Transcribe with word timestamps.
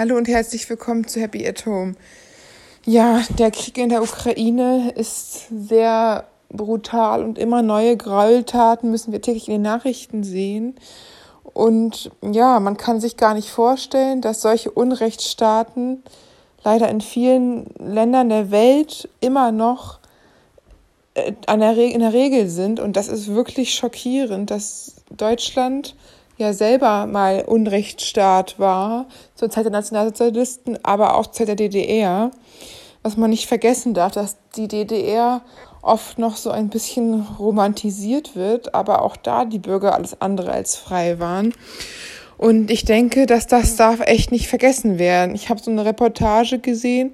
Hallo 0.00 0.16
und 0.16 0.28
herzlich 0.28 0.66
willkommen 0.70 1.06
zu 1.06 1.20
Happy 1.20 1.46
at 1.46 1.66
Home. 1.66 1.94
Ja, 2.86 3.22
der 3.38 3.50
Krieg 3.50 3.76
in 3.76 3.90
der 3.90 4.02
Ukraine 4.02 4.94
ist 4.96 5.48
sehr 5.50 6.24
brutal 6.48 7.22
und 7.22 7.38
immer 7.38 7.60
neue 7.60 7.98
Gräueltaten 7.98 8.90
müssen 8.90 9.12
wir 9.12 9.20
täglich 9.20 9.48
in 9.48 9.56
den 9.56 9.62
Nachrichten 9.62 10.24
sehen. 10.24 10.74
Und 11.52 12.10
ja, 12.22 12.60
man 12.60 12.78
kann 12.78 12.98
sich 12.98 13.18
gar 13.18 13.34
nicht 13.34 13.50
vorstellen, 13.50 14.22
dass 14.22 14.40
solche 14.40 14.70
Unrechtsstaaten 14.70 16.02
leider 16.64 16.88
in 16.88 17.02
vielen 17.02 17.66
Ländern 17.78 18.30
der 18.30 18.50
Welt 18.50 19.06
immer 19.20 19.52
noch 19.52 19.98
äh, 21.12 21.34
in 21.46 22.00
der 22.00 22.12
Regel 22.14 22.48
sind. 22.48 22.80
Und 22.80 22.96
das 22.96 23.08
ist 23.08 23.34
wirklich 23.34 23.74
schockierend, 23.74 24.50
dass 24.50 24.94
Deutschland 25.10 25.94
ja 26.40 26.52
selber 26.52 27.06
mal 27.06 27.44
Unrechtsstaat 27.46 28.58
war, 28.58 29.06
zur 29.34 29.50
Zeit 29.50 29.64
der 29.64 29.72
Nationalsozialisten, 29.72 30.78
aber 30.82 31.14
auch 31.16 31.26
zur 31.26 31.46
Zeit 31.46 31.48
der 31.48 31.56
DDR. 31.56 32.30
Was 33.02 33.16
man 33.16 33.30
nicht 33.30 33.46
vergessen 33.46 33.94
darf, 33.94 34.12
dass 34.12 34.36
die 34.56 34.68
DDR 34.68 35.42
oft 35.82 36.18
noch 36.18 36.36
so 36.36 36.50
ein 36.50 36.68
bisschen 36.68 37.26
romantisiert 37.38 38.36
wird, 38.36 38.74
aber 38.74 39.02
auch 39.02 39.16
da 39.16 39.44
die 39.44 39.58
Bürger 39.58 39.94
alles 39.94 40.20
andere 40.20 40.52
als 40.52 40.76
frei 40.76 41.18
waren. 41.18 41.54
Und 42.36 42.70
ich 42.70 42.84
denke, 42.84 43.26
dass 43.26 43.46
das 43.46 43.76
darf 43.76 44.00
echt 44.00 44.32
nicht 44.32 44.48
vergessen 44.48 44.98
werden. 44.98 45.34
Ich 45.34 45.50
habe 45.50 45.60
so 45.60 45.70
eine 45.70 45.84
Reportage 45.84 46.58
gesehen 46.58 47.12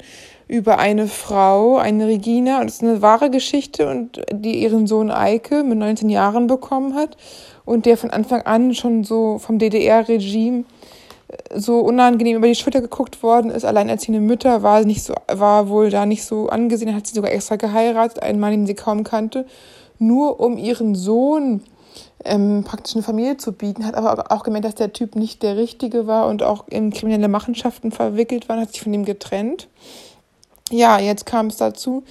über 0.49 0.79
eine 0.79 1.09
Frau, 1.09 1.77
eine 1.77 2.07
Regina, 2.07 2.61
und 2.61 2.69
es 2.69 2.77
ist 2.77 2.83
eine 2.83 3.03
wahre 3.03 3.31
Geschichte, 3.31 3.89
und 3.89 4.23
die 4.33 4.63
ihren 4.63 4.87
Sohn 4.87 5.11
Eike 5.11 5.65
mit 5.65 5.79
19 5.79 6.09
Jahren 6.09 6.47
bekommen 6.47 6.95
hat 6.95 7.17
und 7.67 7.85
der 7.85 7.99
von 7.99 8.09
Anfang 8.11 8.43
an 8.43 8.75
schon 8.75 9.05
so 9.05 9.39
vom 9.39 9.59
DDR-Regime 9.59 10.65
äh, 11.29 11.59
so 11.59 11.81
unangenehm 11.81 12.39
über 12.39 12.47
die 12.47 12.55
Schulter 12.55 12.81
geguckt 12.81 13.23
worden 13.23 13.51
ist. 13.51 13.67
Alleinerziehende 13.67 14.21
Mütter 14.21 14.63
war 14.63 14.83
nicht 14.85 15.03
so, 15.03 15.13
war 15.31 15.69
wohl 15.69 15.91
da 15.91 16.07
nicht 16.07 16.25
so 16.25 16.49
angesehen, 16.49 16.95
hat 16.95 17.07
sie 17.07 17.15
sogar 17.15 17.33
extra 17.33 17.57
geheiratet, 17.57 18.23
einen 18.23 18.41
Mann, 18.41 18.53
den 18.53 18.67
sie 18.67 18.75
kaum 18.75 19.05
kannte, 19.05 19.45
nur 19.99 20.41
um 20.41 20.57
ihren 20.57 20.95
Sohn 20.95 21.61
ähm, 22.25 22.65
praktisch 22.65 22.95
eine 22.95 23.03
Familie 23.03 23.37
zu 23.37 23.53
bieten, 23.53 23.85
hat 23.85 23.95
aber 23.95 24.31
auch 24.33 24.43
gemerkt, 24.43 24.67
dass 24.67 24.75
der 24.75 24.93
Typ 24.93 25.17
nicht 25.17 25.43
der 25.43 25.57
Richtige 25.57 26.07
war 26.07 26.29
und 26.29 26.43
auch 26.43 26.65
in 26.69 26.91
kriminelle 26.91 27.29
Machenschaften 27.29 27.93
verwickelt 27.93 28.49
war, 28.49 28.61
hat 28.61 28.73
sich 28.73 28.81
von 28.81 28.95
ihm 28.95 29.05
getrennt. 29.05 29.69
Ja, 30.71 30.99
jetzt 30.99 31.27
kam 31.27 31.47
es 31.47 31.57
dazu, 31.59 32.03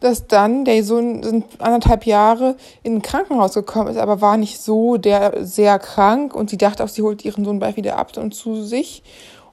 dass 0.00 0.26
dann 0.26 0.64
der 0.64 0.82
Sohn 0.82 1.22
sind 1.22 1.44
anderthalb 1.58 2.06
Jahre 2.06 2.56
in 2.82 2.96
ein 2.96 3.02
Krankenhaus 3.02 3.52
gekommen 3.52 3.88
ist, 3.88 3.98
aber 3.98 4.20
war 4.20 4.38
nicht 4.38 4.60
so 4.60 4.96
der 4.96 5.44
sehr 5.44 5.78
krank 5.78 6.34
und 6.34 6.48
sie 6.48 6.56
dachte 6.56 6.84
auch, 6.84 6.88
sie 6.88 7.02
holt 7.02 7.24
ihren 7.24 7.44
Sohn 7.44 7.58
bald 7.58 7.76
wieder 7.76 7.98
ab 7.98 8.16
und 8.16 8.34
zu 8.34 8.62
sich. 8.62 9.02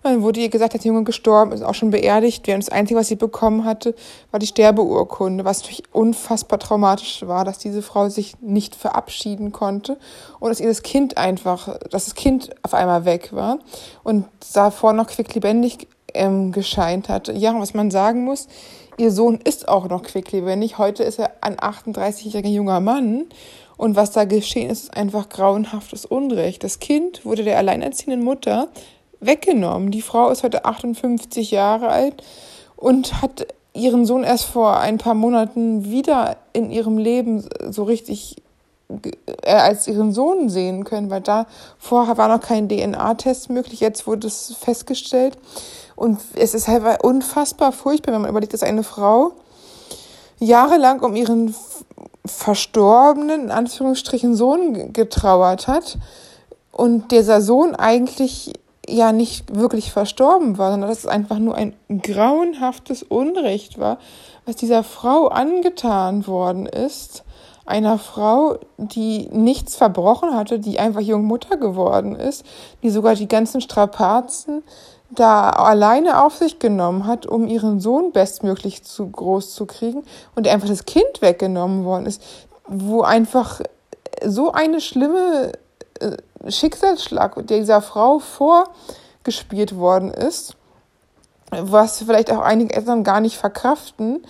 Und 0.03 0.11
dann 0.11 0.22
wurde 0.22 0.39
ihr 0.39 0.50
gesagt, 0.50 0.73
der 0.73 0.81
Junge 0.81 1.03
gestorben 1.03 1.52
ist, 1.52 1.64
auch 1.64 1.73
schon 1.73 1.89
beerdigt 1.89 2.45
wäre. 2.45 2.56
Und 2.56 2.64
das 2.64 2.72
Einzige, 2.72 3.00
was 3.00 3.08
sie 3.08 3.16
bekommen 3.16 3.66
hatte, 3.66 3.95
war 4.30 4.39
die 4.39 4.45
Sterbeurkunde, 4.45 5.44
was 5.44 5.61
natürlich 5.61 5.83
unfassbar 5.92 6.59
traumatisch 6.59 7.23
war, 7.26 7.44
dass 7.44 7.58
diese 7.58 7.81
Frau 7.81 8.08
sich 8.08 8.39
nicht 8.39 8.76
verabschieden 8.76 9.52
konnte 9.52 9.98
und 10.39 10.50
dass 10.50 10.59
ihr 10.59 10.67
das 10.67 10.83
Kind 10.83 11.17
einfach, 11.17 11.80
dass 11.89 12.06
das 12.06 12.14
Kind 12.14 12.52
auf 12.61 12.76
einmal 12.76 13.03
weg 13.06 13.33
war 13.33 13.58
und 14.03 14.26
davor 14.53 14.94
noch 14.94 15.08
quicklebendig 15.08 15.88
ähm, 16.16 16.52
gescheint 16.52 17.09
hat. 17.09 17.27
Ja, 17.27 17.59
was 17.59 17.73
man 17.73 17.91
sagen 17.91 18.23
muss, 18.23 18.47
ihr 18.97 19.11
Sohn 19.11 19.39
ist 19.44 19.67
auch 19.67 19.88
noch 19.88 20.03
quicklebendig. 20.03 20.77
Heute 20.77 21.03
ist 21.03 21.19
er 21.19 21.31
ein 21.41 21.58
38-jähriger 21.58 22.49
junger 22.49 22.80
Mann. 22.80 23.25
Und 23.77 23.95
was 23.95 24.11
da 24.11 24.25
geschehen 24.25 24.69
ist, 24.69 24.83
ist 24.83 24.97
einfach 24.97 25.30
grauenhaftes 25.30 26.05
Unrecht. 26.05 26.63
Das 26.63 26.80
Kind 26.80 27.25
wurde 27.25 27.43
der 27.43 27.58
alleinerziehenden 27.58 28.23
Mutter 28.23 28.69
weggenommen. 29.19 29.91
Die 29.91 30.02
Frau 30.02 30.30
ist 30.30 30.43
heute 30.43 30.66
58 30.66 31.52
Jahre 31.52 31.89
alt 31.89 32.23
und 32.77 33.21
hat 33.21 33.47
ihren 33.73 34.05
Sohn 34.05 34.23
erst 34.23 34.45
vor 34.45 34.80
ein 34.80 34.97
paar 34.97 35.16
Monaten 35.16 35.91
wieder 35.91 36.38
in 36.53 36.71
ihrem 36.71 36.97
Leben 36.97 37.47
so 37.69 37.83
richtig 37.83 38.38
äh, 39.43 39.51
als 39.51 39.87
ihren 39.87 40.11
Sohn 40.11 40.49
sehen 40.49 40.83
können, 40.83 41.09
weil 41.09 41.21
da 41.21 41.47
vorher 41.77 42.17
war 42.17 42.27
noch 42.27 42.41
kein 42.41 42.69
DNA-Test 42.69 43.49
möglich, 43.49 43.79
jetzt 43.79 44.07
wurde 44.07 44.27
es 44.27 44.55
festgestellt. 44.59 45.37
Und 45.95 46.19
es 46.35 46.53
ist 46.53 46.67
halt 46.67 47.03
unfassbar 47.03 47.71
furchtbar, 47.71 48.13
wenn 48.13 48.21
man 48.21 48.29
überlegt, 48.29 48.53
dass 48.53 48.63
eine 48.63 48.83
Frau 48.83 49.31
jahrelang 50.39 50.99
um 50.99 51.15
ihren 51.15 51.55
verstorbenen, 52.25 53.45
in 53.45 53.51
Anführungsstrichen, 53.51 54.35
Sohn 54.35 54.93
getrauert 54.93 55.67
hat 55.67 55.97
und 56.71 57.11
dieser 57.11 57.41
Sohn 57.41 57.75
eigentlich 57.75 58.53
ja 58.87 59.11
nicht 59.11 59.55
wirklich 59.55 59.91
verstorben 59.91 60.57
war, 60.57 60.71
sondern 60.71 60.89
dass 60.89 60.99
es 60.99 61.07
einfach 61.07 61.39
nur 61.39 61.55
ein 61.55 61.73
grauenhaftes 61.89 63.03
Unrecht 63.03 63.79
war, 63.79 63.97
was 64.45 64.57
dieser 64.57 64.83
Frau 64.83 65.27
angetan 65.27 66.27
worden 66.27 66.65
ist. 66.65 67.23
Einer 67.65 67.98
Frau, 67.98 68.59
die 68.77 69.27
nichts 69.31 69.76
verbrochen 69.76 70.36
hatte, 70.36 70.59
die 70.59 70.80
einfach 70.80 71.02
Jungmutter 71.02 71.58
geworden 71.58 72.15
ist, 72.15 72.45
die 72.83 72.92
sogar 72.92 73.15
die 73.15 73.27
ganzen 73.27 73.59
Strapazen 73.59 74.64
da 75.09 75.49
alleine 75.49 76.23
auf 76.23 76.36
sich 76.36 76.59
genommen 76.59 77.05
hat, 77.05 77.26
um 77.26 77.48
ihren 77.48 77.80
Sohn 77.80 78.11
bestmöglich 78.11 78.83
zu 78.83 79.08
groß 79.08 79.53
zu 79.53 79.65
kriegen 79.65 80.03
und 80.36 80.48
einfach 80.48 80.67
das 80.67 80.86
Kind 80.86 81.21
weggenommen 81.21 81.86
worden 81.86 82.05
ist, 82.05 82.21
wo 82.67 83.02
einfach 83.02 83.61
so 84.23 84.52
eine 84.52 84.82
schlimme 84.82 85.52
äh, 85.99 86.17
Schicksalsschlag 86.52 87.47
dieser 87.47 87.82
Frau 87.82 88.20
vorgespielt 88.20 89.77
worden 89.77 90.11
ist, 90.11 90.55
was 91.52 91.99
vielleicht 91.99 92.32
auch 92.32 92.42
einige 92.42 92.73
Eltern 92.76 93.03
gar 93.03 93.21
nicht 93.21 93.37
verkraften, 93.37 94.26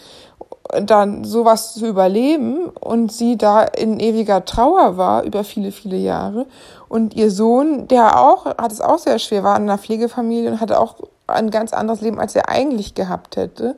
dann 0.82 1.24
sowas 1.24 1.74
zu 1.74 1.86
überleben 1.86 2.70
und 2.70 3.12
sie 3.12 3.38
da 3.38 3.64
in 3.64 4.00
ewiger 4.00 4.46
Trauer 4.46 4.98
war 4.98 5.24
über 5.24 5.44
viele, 5.44 5.72
viele 5.72 5.98
Jahre. 5.98 6.48
Und 6.90 7.16
ihr 7.16 7.32
Sohn, 7.32 7.88
der 7.88 8.20
auch, 8.20 8.46
hat 8.46 8.72
es 8.72 8.82
auch 8.82 8.98
sehr 8.98 9.20
schwer, 9.20 9.44
war 9.44 9.56
in 9.58 9.64
einer 9.64 9.78
Pflegefamilie 9.78 10.52
und 10.52 10.62
hatte 10.62 10.80
auch 10.80 10.96
ein 11.28 11.50
ganz 11.50 11.74
anderes 11.74 12.02
Leben, 12.02 12.20
als 12.20 12.36
er 12.36 12.50
eigentlich 12.50 12.94
gehabt 12.94 13.36
hätte. 13.36 13.76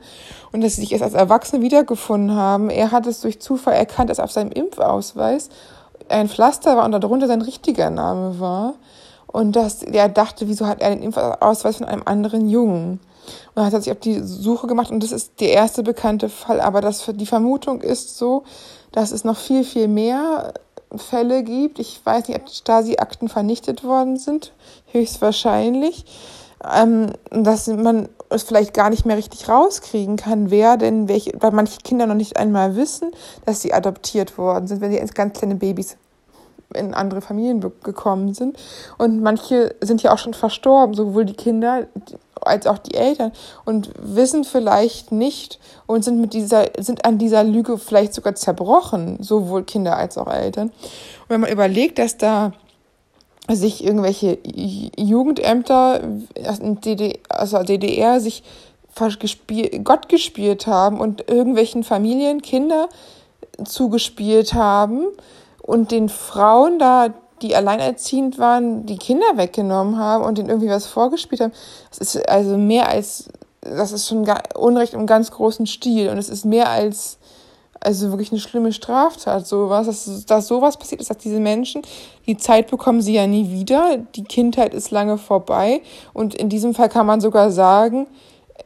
Und 0.52 0.62
dass 0.62 0.76
sie 0.76 0.82
sich 0.82 0.92
erst 0.92 1.04
als 1.04 1.14
Erwachsene 1.14 1.62
wiedergefunden 1.62 2.36
haben. 2.36 2.70
Er 2.70 2.90
hat 2.90 3.06
es 3.06 3.20
durch 3.20 3.40
Zufall 3.40 3.74
erkannt, 3.74 4.10
dass 4.10 4.20
auf 4.20 4.32
seinem 4.32 4.52
Impfausweis 4.52 5.48
ein 6.08 6.28
Pflaster 6.28 6.76
war 6.76 6.84
und 6.84 6.92
darunter 6.92 7.26
sein 7.26 7.42
richtiger 7.42 7.90
Name 7.90 8.40
war. 8.40 8.74
Und 9.26 9.56
dass 9.56 9.82
er 9.82 10.08
dachte, 10.08 10.48
wieso 10.48 10.66
hat 10.66 10.80
er 10.80 10.90
den 10.90 11.02
Impfausweis 11.02 11.76
von 11.76 11.86
einem 11.86 12.02
anderen 12.06 12.48
Jungen? 12.48 13.00
Und 13.54 13.64
hat 13.64 13.82
sich 13.82 13.92
auf 13.92 14.00
die 14.00 14.20
Suche 14.22 14.66
gemacht 14.66 14.90
und 14.90 15.02
das 15.02 15.12
ist 15.12 15.40
der 15.40 15.52
erste 15.52 15.82
bekannte 15.82 16.28
Fall. 16.28 16.60
Aber 16.60 16.80
das, 16.80 17.04
die 17.14 17.26
Vermutung 17.26 17.80
ist 17.80 18.16
so, 18.18 18.44
dass 18.92 19.12
es 19.12 19.24
noch 19.24 19.36
viel, 19.36 19.64
viel 19.64 19.88
mehr 19.88 20.54
Fälle 20.96 21.42
gibt. 21.42 21.78
Ich 21.78 22.00
weiß 22.04 22.28
nicht, 22.28 22.38
ob 22.38 22.46
die 22.46 22.54
Stasi-Akten 22.54 23.28
vernichtet 23.28 23.84
worden 23.84 24.16
sind. 24.16 24.52
Höchstwahrscheinlich. 24.92 26.04
Ähm, 26.74 27.12
dass 27.30 27.68
man 27.68 28.08
es 28.30 28.42
vielleicht 28.42 28.74
gar 28.74 28.90
nicht 28.90 29.06
mehr 29.06 29.16
richtig 29.16 29.48
rauskriegen 29.48 30.16
kann, 30.16 30.50
wer 30.50 30.76
denn 30.76 31.08
welche, 31.08 31.32
weil 31.40 31.52
manche 31.52 31.78
Kinder 31.80 32.06
noch 32.06 32.16
nicht 32.16 32.36
einmal 32.36 32.76
wissen, 32.76 33.12
dass 33.46 33.62
sie 33.62 33.72
adoptiert 33.72 34.36
worden 34.38 34.66
sind, 34.66 34.80
wenn 34.80 34.90
sie 34.90 35.00
als 35.00 35.14
ganz 35.14 35.38
kleine 35.38 35.54
Babys 35.54 35.96
in 36.74 36.94
andere 36.94 37.20
Familien 37.20 37.60
gekommen 37.82 38.34
sind. 38.34 38.58
Und 38.98 39.22
manche 39.22 39.74
sind 39.80 40.02
ja 40.02 40.12
auch 40.12 40.18
schon 40.18 40.34
verstorben, 40.34 40.94
sowohl 40.94 41.24
die 41.24 41.34
Kinder 41.34 41.86
als 42.42 42.66
auch 42.66 42.78
die 42.78 42.94
Eltern 42.94 43.32
und 43.64 43.90
wissen 43.98 44.44
vielleicht 44.44 45.12
nicht 45.12 45.58
und 45.86 46.04
sind 46.04 46.20
mit 46.20 46.32
dieser, 46.32 46.66
sind 46.78 47.04
an 47.04 47.18
dieser 47.18 47.44
Lüge 47.44 47.78
vielleicht 47.78 48.14
sogar 48.14 48.34
zerbrochen, 48.34 49.22
sowohl 49.22 49.64
Kinder 49.64 49.96
als 49.96 50.18
auch 50.18 50.28
Eltern. 50.28 50.68
Und 50.68 51.28
wenn 51.28 51.40
man 51.40 51.52
überlegt, 51.52 51.98
dass 51.98 52.16
da 52.16 52.52
sich 53.50 53.82
irgendwelche 53.82 54.38
Jugendämter 54.44 56.02
aus 57.30 57.50
der 57.50 57.64
DDR 57.64 58.20
sich 58.20 58.42
Gott 59.84 60.08
gespielt 60.08 60.66
haben 60.66 61.00
und 61.00 61.28
irgendwelchen 61.30 61.84
Familien 61.84 62.42
Kinder 62.42 62.88
zugespielt 63.64 64.54
haben 64.54 65.06
und 65.62 65.90
den 65.90 66.08
Frauen 66.08 66.78
da, 66.78 67.14
die 67.42 67.56
alleinerziehend 67.56 68.38
waren, 68.38 68.86
die 68.86 68.98
Kinder 68.98 69.36
weggenommen 69.36 69.98
haben 69.98 70.24
und 70.24 70.38
denen 70.38 70.48
irgendwie 70.48 70.68
was 70.68 70.86
vorgespielt 70.86 71.40
haben. 71.40 71.52
Das 71.90 71.98
ist 71.98 72.28
also 72.28 72.56
mehr 72.56 72.88
als, 72.88 73.28
das 73.60 73.92
ist 73.92 74.08
schon 74.08 74.26
Unrecht 74.54 74.94
im 74.94 75.06
ganz 75.06 75.30
großen 75.30 75.66
Stil 75.66 76.08
und 76.08 76.18
es 76.18 76.28
ist 76.28 76.44
mehr 76.44 76.70
als 76.70 77.18
also 77.80 78.10
wirklich 78.10 78.32
eine 78.32 78.40
schlimme 78.40 78.72
Straftat, 78.72 79.46
sowas, 79.46 79.86
dass, 79.86 80.26
dass 80.26 80.48
sowas 80.48 80.76
passiert 80.76 81.00
ist, 81.00 81.10
dass 81.10 81.18
diese 81.18 81.40
Menschen, 81.40 81.82
die 82.26 82.36
Zeit 82.36 82.70
bekommen 82.70 83.00
sie 83.00 83.14
ja 83.14 83.26
nie 83.26 83.50
wieder, 83.50 83.98
die 84.16 84.24
Kindheit 84.24 84.74
ist 84.74 84.90
lange 84.90 85.18
vorbei 85.18 85.82
und 86.12 86.34
in 86.34 86.48
diesem 86.48 86.74
Fall 86.74 86.88
kann 86.88 87.06
man 87.06 87.20
sogar 87.20 87.50
sagen, 87.50 88.06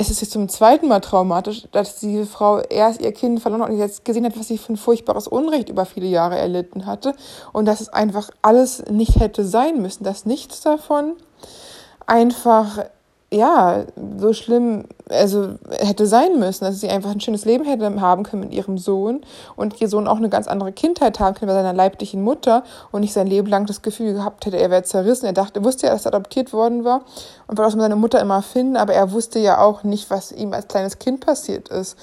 es 0.02 0.10
ist 0.10 0.20
jetzt 0.20 0.32
zum 0.32 0.48
zweiten 0.48 0.88
Mal 0.88 1.00
traumatisch, 1.00 1.68
dass 1.70 2.00
diese 2.00 2.26
Frau 2.26 2.58
erst 2.58 3.00
ihr 3.00 3.12
Kind 3.12 3.40
verloren 3.40 3.62
hat 3.62 3.70
und 3.70 3.78
jetzt 3.78 4.04
gesehen 4.04 4.24
hat, 4.24 4.38
was 4.38 4.48
sie 4.48 4.58
für 4.58 4.72
ein 4.72 4.76
furchtbares 4.76 5.28
Unrecht 5.28 5.68
über 5.68 5.86
viele 5.86 6.06
Jahre 6.06 6.36
erlitten 6.36 6.86
hatte 6.86 7.14
und 7.52 7.66
dass 7.66 7.80
es 7.80 7.88
einfach 7.88 8.30
alles 8.42 8.84
nicht 8.90 9.20
hätte 9.20 9.44
sein 9.44 9.80
müssen, 9.80 10.04
dass 10.04 10.26
nichts 10.26 10.60
davon 10.60 11.14
einfach 12.06 12.84
ja, 13.32 13.84
so 14.18 14.32
schlimm, 14.34 14.84
also 15.08 15.54
hätte 15.70 16.06
sein 16.06 16.38
müssen, 16.38 16.64
dass 16.64 16.80
sie 16.80 16.88
einfach 16.88 17.10
ein 17.10 17.20
schönes 17.20 17.44
Leben 17.44 17.64
hätte 17.64 18.00
haben 18.00 18.22
können 18.22 18.42
mit 18.42 18.52
ihrem 18.52 18.76
Sohn 18.78 19.22
und 19.56 19.80
ihr 19.80 19.88
Sohn 19.88 20.06
auch 20.06 20.18
eine 20.18 20.28
ganz 20.28 20.48
andere 20.48 20.72
Kindheit 20.72 21.18
haben 21.18 21.34
können 21.34 21.48
bei 21.48 21.54
seiner 21.54 21.72
leiblichen 21.72 22.22
Mutter 22.22 22.62
und 22.90 23.00
nicht 23.00 23.12
sein 23.12 23.26
Leben 23.26 23.48
lang 23.48 23.66
das 23.66 23.82
Gefühl 23.82 24.12
gehabt 24.12 24.44
hätte, 24.44 24.58
er 24.58 24.70
wäre 24.70 24.82
zerrissen. 24.82 25.26
Er 25.26 25.32
dachte, 25.32 25.60
er 25.60 25.64
wusste 25.64 25.86
ja, 25.86 25.92
dass 25.92 26.04
er 26.04 26.14
adoptiert 26.14 26.52
worden 26.52 26.84
war 26.84 27.02
und 27.46 27.58
wollte 27.58 27.74
auch 27.74 27.80
seine 27.80 27.96
Mutter 27.96 28.20
immer 28.20 28.42
finden, 28.42 28.76
aber 28.76 28.92
er 28.92 29.12
wusste 29.12 29.38
ja 29.38 29.58
auch 29.58 29.82
nicht, 29.82 30.10
was 30.10 30.30
ihm 30.30 30.52
als 30.52 30.68
kleines 30.68 30.98
Kind 30.98 31.24
passiert 31.24 31.68
ist. 31.68 31.96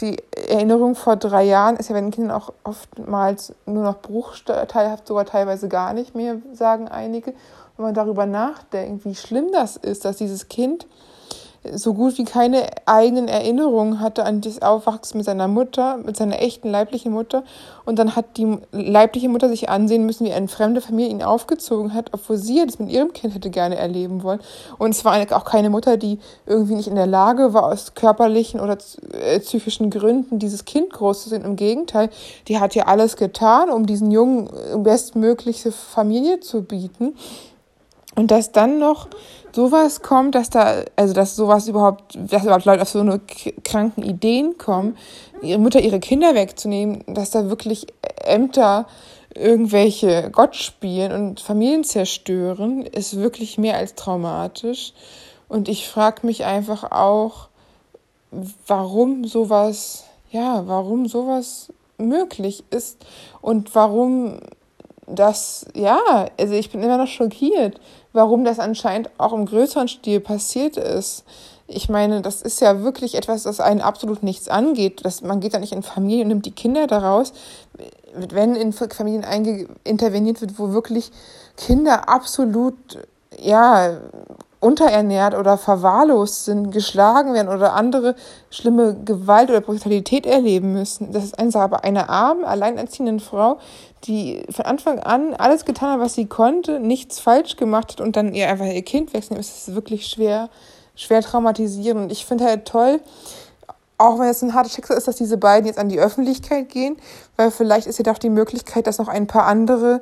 Die 0.00 0.16
Erinnerung 0.48 0.94
vor 0.94 1.16
drei 1.16 1.44
Jahren 1.44 1.76
ist 1.76 1.88
ja 1.88 1.94
bei 1.94 2.00
den 2.00 2.10
Kindern 2.10 2.36
auch 2.36 2.52
oftmals 2.64 3.54
nur 3.64 3.84
noch 3.84 3.98
bruchteilhaft, 3.98 5.06
sogar 5.06 5.24
teilweise 5.24 5.68
gar 5.68 5.94
nicht 5.94 6.14
mehr, 6.14 6.36
sagen 6.52 6.88
einige 6.88 7.32
wenn 7.76 7.84
man 7.84 7.94
darüber 7.94 8.26
nachdenkt, 8.26 9.04
wie 9.04 9.14
schlimm 9.14 9.52
das 9.52 9.76
ist, 9.76 10.04
dass 10.04 10.16
dieses 10.16 10.48
Kind 10.48 10.86
so 11.74 11.94
gut 11.94 12.18
wie 12.18 12.24
keine 12.24 12.66
eigenen 12.86 13.28
Erinnerungen 13.28 14.00
hatte 14.00 14.24
an 14.24 14.40
das 14.40 14.62
Aufwachsen 14.62 15.18
mit 15.18 15.26
seiner 15.26 15.48
Mutter, 15.48 15.96
mit 15.98 16.16
seiner 16.16 16.40
echten 16.40 16.70
leiblichen 16.70 17.12
Mutter. 17.12 17.44
Und 17.84 17.98
dann 17.98 18.16
hat 18.16 18.36
die 18.36 18.58
leibliche 18.72 19.28
Mutter 19.28 19.48
sich 19.48 19.68
ansehen 19.68 20.06
müssen, 20.06 20.26
wie 20.26 20.32
eine 20.32 20.48
fremde 20.48 20.80
Familie 20.80 21.10
ihn 21.10 21.22
aufgezogen 21.22 21.94
hat, 21.94 22.10
obwohl 22.12 22.36
sie 22.36 22.64
das 22.64 22.78
mit 22.78 22.90
ihrem 22.90 23.12
Kind 23.12 23.34
hätte 23.34 23.50
gerne 23.50 23.76
erleben 23.76 24.22
wollen. 24.22 24.40
Und 24.78 24.90
es 24.90 25.04
war 25.04 25.18
auch 25.32 25.44
keine 25.44 25.70
Mutter, 25.70 25.96
die 25.96 26.18
irgendwie 26.46 26.74
nicht 26.74 26.88
in 26.88 26.94
der 26.94 27.06
Lage 27.06 27.52
war, 27.52 27.64
aus 27.64 27.94
körperlichen 27.94 28.60
oder 28.60 28.78
äh, 29.12 29.38
psychischen 29.40 29.90
Gründen 29.90 30.38
dieses 30.38 30.64
Kind 30.64 30.92
groß 30.92 31.24
zu 31.24 31.28
sehen. 31.30 31.44
Im 31.44 31.56
Gegenteil, 31.56 32.10
die 32.48 32.58
hat 32.58 32.74
ja 32.74 32.84
alles 32.84 33.16
getan, 33.16 33.70
um 33.70 33.86
diesen 33.86 34.10
Jungen 34.10 34.48
äh, 34.48 34.76
bestmögliche 34.78 35.72
Familie 35.72 36.40
zu 36.40 36.62
bieten. 36.62 37.14
Und 38.16 38.30
dass 38.30 38.50
dann 38.50 38.78
noch 38.78 39.08
sowas 39.52 40.02
kommt, 40.02 40.34
dass 40.34 40.50
da, 40.50 40.82
also 40.96 41.14
dass 41.14 41.36
sowas 41.36 41.68
überhaupt, 41.68 42.14
dass 42.14 42.42
überhaupt 42.42 42.64
Leute 42.64 42.82
auf 42.82 42.88
so 42.88 43.00
eine 43.00 43.20
kranken 43.62 44.02
Ideen 44.02 44.58
kommen, 44.58 44.96
ihre 45.42 45.58
Mutter 45.58 45.80
ihre 45.80 46.00
Kinder 46.00 46.34
wegzunehmen, 46.34 47.04
dass 47.06 47.30
da 47.30 47.48
wirklich 47.48 47.86
Ämter 48.24 48.86
irgendwelche 49.34 50.30
Gott 50.30 50.56
spielen 50.56 51.12
und 51.12 51.40
Familien 51.40 51.84
zerstören, 51.84 52.82
ist 52.82 53.16
wirklich 53.16 53.58
mehr 53.58 53.76
als 53.76 53.94
traumatisch. 53.94 54.92
Und 55.48 55.68
ich 55.68 55.88
frage 55.88 56.26
mich 56.26 56.44
einfach 56.44 56.90
auch, 56.90 57.48
warum 58.66 59.24
sowas, 59.24 60.04
ja, 60.30 60.64
warum 60.66 61.06
sowas 61.06 61.72
möglich 61.98 62.64
ist 62.70 63.04
und 63.40 63.74
warum 63.74 64.38
das, 65.06 65.66
ja, 65.74 66.26
also 66.38 66.54
ich 66.54 66.70
bin 66.70 66.82
immer 66.82 66.98
noch 66.98 67.06
schockiert, 67.06 67.80
warum 68.12 68.44
das 68.44 68.58
anscheinend 68.58 69.10
auch 69.18 69.32
im 69.32 69.46
größeren 69.46 69.88
Stil 69.88 70.20
passiert 70.20 70.76
ist. 70.76 71.24
Ich 71.68 71.88
meine, 71.88 72.22
das 72.22 72.42
ist 72.42 72.60
ja 72.60 72.82
wirklich 72.82 73.16
etwas, 73.16 73.42
das 73.42 73.60
einen 73.60 73.80
absolut 73.80 74.22
nichts 74.22 74.48
angeht. 74.48 75.04
Das, 75.04 75.22
man 75.22 75.40
geht 75.40 75.54
da 75.54 75.58
nicht 75.58 75.72
in 75.72 75.82
Familien 75.82 76.22
und 76.22 76.28
nimmt 76.28 76.46
die 76.46 76.52
Kinder 76.52 76.86
daraus. 76.86 77.32
Wenn 78.14 78.54
in 78.54 78.72
Familien 78.72 79.24
interveniert 79.84 80.40
wird, 80.40 80.58
wo 80.58 80.72
wirklich 80.72 81.10
Kinder 81.56 82.08
absolut, 82.08 82.74
ja, 83.38 83.98
unterernährt 84.60 85.34
oder 85.34 85.58
verwahrlost 85.58 86.46
sind, 86.46 86.70
geschlagen 86.70 87.34
werden 87.34 87.48
oder 87.48 87.74
andere 87.74 88.14
schlimme 88.50 88.96
Gewalt 89.04 89.50
oder 89.50 89.60
Brutalität 89.60 90.26
erleben 90.26 90.72
müssen. 90.72 91.12
Das 91.12 91.24
ist 91.24 91.38
einfach 91.38 91.60
aber 91.60 91.84
eine 91.84 92.08
arme, 92.08 92.46
alleinerziehende 92.46 93.22
Frau, 93.22 93.58
die 94.04 94.44
von 94.50 94.64
Anfang 94.64 94.98
an 95.00 95.34
alles 95.34 95.64
getan 95.64 95.92
hat, 95.92 96.00
was 96.00 96.14
sie 96.14 96.26
konnte, 96.26 96.80
nichts 96.80 97.20
falsch 97.20 97.56
gemacht 97.56 97.92
hat 97.92 98.00
und 98.00 98.16
dann 98.16 98.34
ihr 98.34 98.48
einfach 98.48 98.66
ihr 98.66 98.82
Kind 98.82 99.12
wegnehmen. 99.12 99.40
Ist 99.40 99.74
wirklich 99.74 100.06
schwer, 100.06 100.48
schwer 100.94 101.22
traumatisierend. 101.22 102.04
Und 102.04 102.12
ich 102.12 102.24
finde 102.24 102.44
halt 102.44 102.66
toll, 102.66 103.00
auch 103.98 104.18
wenn 104.18 104.28
es 104.28 104.42
ein 104.42 104.54
hartes 104.54 104.74
Schicksal 104.74 104.96
ist, 104.96 105.08
dass 105.08 105.16
diese 105.16 105.36
beiden 105.36 105.66
jetzt 105.66 105.78
an 105.78 105.88
die 105.88 106.00
Öffentlichkeit 106.00 106.68
gehen, 106.68 106.96
weil 107.36 107.50
vielleicht 107.50 107.86
ist 107.86 107.98
ja 107.98 108.04
doch 108.04 108.18
die 108.18 108.30
Möglichkeit, 108.30 108.86
dass 108.86 108.98
noch 108.98 109.08
ein 109.08 109.26
paar 109.26 109.44
andere 109.44 110.00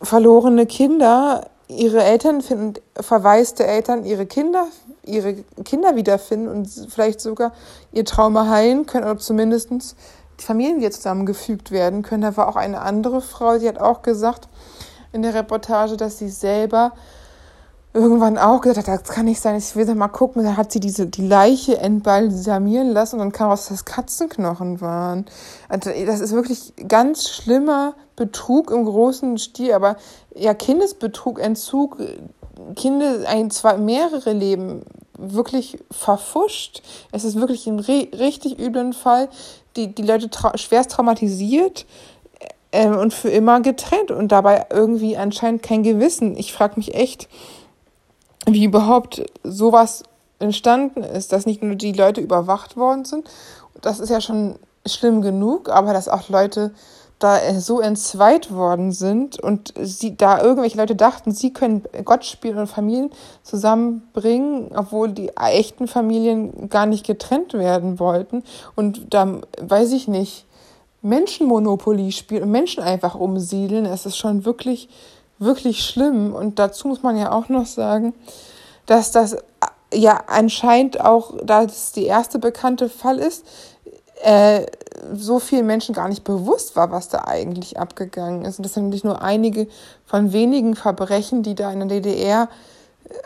verlorene 0.00 0.66
Kinder 0.66 1.46
ihre 1.76 2.02
Eltern 2.02 2.40
finden, 2.40 2.74
verwaiste 2.98 3.66
Eltern 3.66 4.04
ihre 4.04 4.26
Kinder, 4.26 4.66
ihre 5.04 5.34
Kinder 5.64 5.96
wiederfinden 5.96 6.48
und 6.48 6.68
vielleicht 6.88 7.20
sogar 7.20 7.52
ihr 7.92 8.04
Trauma 8.04 8.48
heilen 8.48 8.86
können 8.86 9.04
oder 9.04 9.18
zumindest 9.18 9.70
die 10.40 10.44
Familien 10.44 10.78
wieder 10.78 10.90
zusammengefügt 10.90 11.70
werden 11.70 12.02
können. 12.02 12.22
Da 12.22 12.36
war 12.36 12.48
auch 12.48 12.56
eine 12.56 12.80
andere 12.80 13.20
Frau, 13.20 13.58
die 13.58 13.68
hat 13.68 13.78
auch 13.78 14.02
gesagt 14.02 14.48
in 15.12 15.22
der 15.22 15.34
Reportage, 15.34 15.96
dass 15.96 16.18
sie 16.18 16.28
selber 16.28 16.92
irgendwann 17.94 18.38
auch 18.38 18.62
gesagt 18.62 18.88
hat, 18.88 19.02
das 19.02 19.08
kann 19.10 19.26
nicht 19.26 19.40
sein, 19.40 19.56
ich 19.56 19.76
will 19.76 19.84
da 19.84 19.94
mal 19.94 20.08
gucken. 20.08 20.42
Da 20.44 20.56
hat 20.56 20.72
sie 20.72 20.80
diese, 20.80 21.06
die 21.06 21.26
Leiche 21.26 21.78
entbalsamieren 21.78 22.90
lassen 22.90 23.16
und 23.16 23.20
dann 23.20 23.32
kam 23.32 23.50
raus, 23.50 23.68
dass 23.68 23.78
das 23.78 23.84
Katzenknochen 23.84 24.80
waren. 24.80 25.26
Also 25.68 25.90
das 26.06 26.20
ist 26.20 26.32
wirklich 26.32 26.72
ganz 26.88 27.28
schlimmer 27.28 27.94
Betrug 28.16 28.70
im 28.70 28.84
großen 28.84 29.36
Stil, 29.38 29.72
aber 29.72 29.96
ja, 30.34 30.54
Kindesbetrug, 30.54 31.38
Entzug, 31.38 31.98
Kinder, 32.76 33.28
ein, 33.28 33.50
zwei, 33.50 33.76
mehrere 33.76 34.32
Leben 34.32 34.82
wirklich 35.18 35.78
verfuscht. 35.90 36.82
Es 37.12 37.24
ist 37.24 37.36
wirklich 37.36 37.66
ein 37.66 37.78
richtig 37.78 38.58
üblen 38.58 38.92
Fall, 38.92 39.28
die, 39.76 39.94
die 39.94 40.02
Leute 40.02 40.30
trau 40.30 40.50
schwerst 40.56 40.92
traumatisiert 40.92 41.86
äh, 42.70 42.88
und 42.88 43.14
für 43.14 43.30
immer 43.30 43.60
getrennt 43.60 44.10
und 44.10 44.32
dabei 44.32 44.66
irgendwie 44.70 45.16
anscheinend 45.16 45.62
kein 45.62 45.82
Gewissen. 45.82 46.36
Ich 46.36 46.52
frage 46.52 46.74
mich 46.76 46.94
echt, 46.94 47.28
wie 48.52 48.64
überhaupt 48.64 49.24
sowas 49.42 50.02
entstanden 50.38 51.02
ist, 51.02 51.32
dass 51.32 51.46
nicht 51.46 51.62
nur 51.62 51.76
die 51.76 51.92
Leute 51.92 52.20
überwacht 52.20 52.76
worden 52.76 53.04
sind, 53.04 53.28
das 53.80 54.00
ist 54.00 54.10
ja 54.10 54.20
schon 54.20 54.56
schlimm 54.86 55.22
genug, 55.22 55.68
aber 55.68 55.92
dass 55.92 56.08
auch 56.08 56.28
Leute 56.28 56.72
da 57.22 57.38
so 57.60 57.80
entzweit 57.80 58.52
worden 58.52 58.90
sind 58.90 59.38
und 59.38 59.72
sie 59.80 60.16
da 60.16 60.42
irgendwelche 60.42 60.76
Leute 60.76 60.96
dachten, 60.96 61.30
sie 61.30 61.52
können 61.52 61.84
Gott 62.04 62.24
spielen 62.24 62.58
und 62.58 62.66
Familien 62.66 63.10
zusammenbringen, 63.44 64.72
obwohl 64.74 65.10
die 65.12 65.28
echten 65.36 65.86
Familien 65.86 66.68
gar 66.68 66.86
nicht 66.86 67.06
getrennt 67.06 67.54
werden 67.54 68.00
wollten. 68.00 68.42
Und 68.74 69.14
da 69.14 69.40
weiß 69.60 69.92
ich 69.92 70.08
nicht 70.08 70.46
Menschenmonopoly 71.02 72.10
spielen 72.10 72.44
und 72.44 72.50
Menschen 72.50 72.82
einfach 72.82 73.14
umsiedeln, 73.14 73.86
es 73.86 74.06
ist 74.06 74.16
schon 74.16 74.44
wirklich 74.44 74.88
wirklich 75.44 75.84
schlimm. 75.84 76.34
Und 76.34 76.58
dazu 76.58 76.88
muss 76.88 77.02
man 77.02 77.16
ja 77.16 77.32
auch 77.32 77.48
noch 77.48 77.66
sagen, 77.66 78.14
dass 78.86 79.10
das 79.12 79.36
ja 79.92 80.24
anscheinend 80.26 81.00
auch, 81.00 81.34
da 81.42 81.62
es 81.62 81.92
die 81.92 82.06
erste 82.06 82.38
bekannte 82.38 82.88
Fall 82.88 83.18
ist, 83.18 83.44
äh, 84.22 84.66
so 85.14 85.38
vielen 85.38 85.66
Menschen 85.66 85.94
gar 85.94 86.08
nicht 86.08 86.24
bewusst 86.24 86.76
war, 86.76 86.90
was 86.90 87.08
da 87.08 87.24
eigentlich 87.26 87.78
abgegangen 87.78 88.44
ist. 88.44 88.58
Und 88.58 88.64
das 88.64 88.74
sind 88.74 88.88
nicht 88.88 89.04
nur 89.04 89.20
einige 89.22 89.66
von 90.06 90.32
wenigen 90.32 90.76
Verbrechen, 90.76 91.42
die 91.42 91.54
da 91.54 91.72
in 91.72 91.80
der 91.80 92.00
DDR 92.00 92.48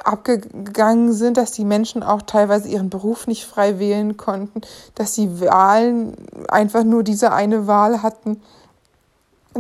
abgegangen 0.03 1.13
sind, 1.13 1.37
dass 1.37 1.53
die 1.53 1.65
Menschen 1.65 2.03
auch 2.03 2.23
teilweise 2.23 2.69
ihren 2.69 2.91
Beruf 2.91 3.27
nicht 3.27 3.45
frei 3.45 3.79
wählen 3.79 4.17
konnten, 4.17 4.63
dass 4.95 5.15
die 5.15 5.41
Wahlen 5.41 6.17
einfach 6.49 6.83
nur 6.83 7.03
diese 7.03 7.33
eine 7.33 7.67
Wahl 7.67 8.03
hatten 8.03 8.43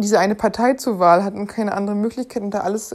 diese 0.01 0.19
eine 0.19 0.35
Partei 0.35 0.75
zur 0.75 0.99
Wahl 0.99 1.25
hatten 1.25 1.47
keine 1.47 1.73
andere 1.73 1.97
Möglichkeit 1.97 2.43
und 2.43 2.53
da 2.53 2.61
alles 2.61 2.95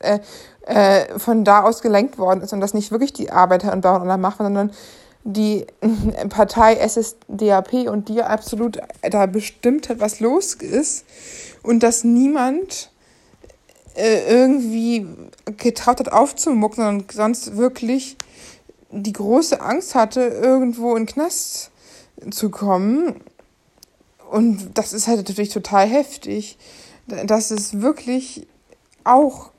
äh, 0.00 0.20
äh, 0.66 1.18
von 1.18 1.44
da 1.44 1.62
aus 1.62 1.82
gelenkt 1.82 2.18
worden 2.18 2.42
ist 2.42 2.52
und 2.52 2.60
das 2.60 2.74
nicht 2.74 2.90
wirklich 2.90 3.12
die 3.12 3.30
Arbeiter 3.30 3.72
und 3.72 3.80
Bauern 3.80 4.02
oder 4.02 4.16
machen, 4.16 4.44
sondern 4.44 4.70
die 5.24 5.66
Partei 6.28 6.76
SSDAP 6.76 7.88
und 7.88 8.08
die 8.08 8.22
absolut 8.22 8.78
da 9.02 9.26
bestimmt 9.26 9.88
hat, 9.88 10.00
was 10.00 10.20
los 10.20 10.54
ist 10.54 11.04
und 11.62 11.82
dass 11.82 12.04
niemand 12.04 12.90
äh, 13.94 14.28
irgendwie 14.28 15.06
getraut 15.56 16.00
hat 16.00 16.12
aufzumucken, 16.12 16.84
sondern 16.84 17.06
sonst 17.12 17.56
wirklich 17.56 18.16
die 18.90 19.12
große 19.12 19.60
Angst 19.60 19.94
hatte, 19.94 20.20
irgendwo 20.20 20.94
in 20.96 21.06
den 21.06 21.06
Knast 21.06 21.70
zu 22.30 22.50
kommen 22.50 23.20
und 24.30 24.70
das 24.74 24.92
ist 24.92 25.06
halt 25.06 25.18
natürlich 25.18 25.50
total 25.50 25.86
heftig, 25.86 26.58
dass 27.06 27.50
es 27.50 27.80
wirklich 27.80 28.46
auch 29.04 29.50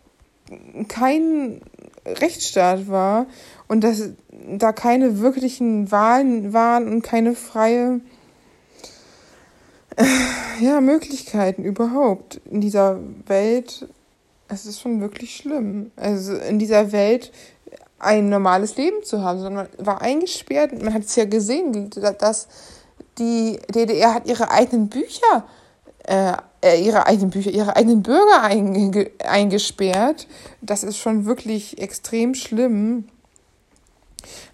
kein 0.87 1.61
Rechtsstaat 2.05 2.87
war 2.87 3.27
und 3.67 3.83
dass 3.83 4.09
da 4.57 4.71
keine 4.71 5.19
wirklichen 5.19 5.91
Wahlen 5.91 6.53
waren 6.53 6.87
und 6.87 7.01
keine 7.01 7.35
freie 7.35 8.01
ja, 10.61 10.81
Möglichkeiten 10.81 11.63
überhaupt 11.63 12.41
in 12.49 12.61
dieser 12.61 12.99
Welt. 13.25 13.87
Es 14.47 14.65
ist 14.65 14.79
schon 14.79 15.01
wirklich 15.01 15.35
schlimm. 15.35 15.91
Also 15.95 16.35
in 16.35 16.59
dieser 16.59 16.91
Welt 16.91 17.31
ein 17.99 18.29
normales 18.29 18.77
Leben 18.77 19.03
zu 19.03 19.23
haben, 19.23 19.39
sondern 19.39 19.67
man 19.75 19.85
war 19.85 20.01
eingesperrt. 20.01 20.81
Man 20.81 20.93
hat 20.93 21.03
es 21.03 21.15
ja 21.15 21.25
gesehen, 21.25 21.89
dass 22.19 22.47
die 23.17 23.59
DDR 23.73 24.13
hat 24.13 24.27
ihre 24.27 24.51
eigenen 24.51 24.89
Bücher, 24.89 25.45
äh, 26.05 26.33
äh, 26.61 26.83
ihre 26.83 27.05
eigenen 27.07 27.29
Bücher, 27.29 27.51
ihre 27.51 27.75
eigenen 27.75 28.03
Bürger 28.03 28.41
einge 28.41 29.11
eingesperrt. 29.23 30.27
Das 30.61 30.83
ist 30.83 30.97
schon 30.97 31.25
wirklich 31.25 31.79
extrem 31.79 32.33
schlimm. 32.35 33.09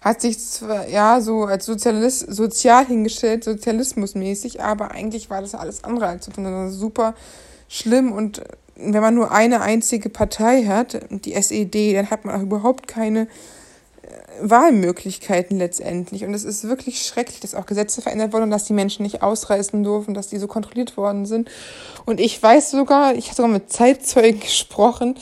hat 0.00 0.20
sich 0.20 0.38
zwar 0.38 0.88
ja 0.88 1.20
so 1.20 1.44
als 1.44 1.66
Sozialist, 1.66 2.32
sozial 2.32 2.86
hingestellt, 2.86 3.44
sozialismusmäßig, 3.44 4.62
aber 4.62 4.92
eigentlich 4.92 5.30
war 5.30 5.40
das 5.40 5.54
alles 5.54 5.82
andere 5.82 6.06
als 6.06 6.28
super 6.78 7.14
schlimm 7.68 8.12
und 8.12 8.42
wenn 8.76 9.02
man 9.02 9.14
nur 9.14 9.30
eine 9.30 9.60
einzige 9.60 10.08
Partei 10.08 10.64
hat, 10.64 11.00
die 11.10 11.34
SED, 11.34 11.94
dann 11.94 12.10
hat 12.10 12.24
man 12.24 12.36
auch 12.36 12.42
überhaupt 12.42 12.88
keine 12.88 13.28
Wahlmöglichkeiten 14.40 15.58
letztendlich. 15.58 16.24
Und 16.24 16.34
es 16.34 16.44
ist 16.44 16.64
wirklich 16.64 17.04
schrecklich, 17.06 17.40
dass 17.40 17.54
auch 17.54 17.66
Gesetze 17.66 18.02
verändert 18.02 18.32
wurden 18.32 18.50
dass 18.50 18.64
die 18.64 18.72
Menschen 18.72 19.02
nicht 19.02 19.22
ausreisen 19.22 19.82
durften, 19.84 20.14
dass 20.14 20.28
die 20.28 20.38
so 20.38 20.46
kontrolliert 20.46 20.96
worden 20.96 21.26
sind. 21.26 21.50
Und 22.04 22.20
ich 22.20 22.42
weiß 22.42 22.70
sogar, 22.70 23.14
ich 23.14 23.26
habe 23.26 23.36
sogar 23.36 23.50
mit 23.50 23.72
Zeitzeugen 23.72 24.40
gesprochen, 24.40 25.16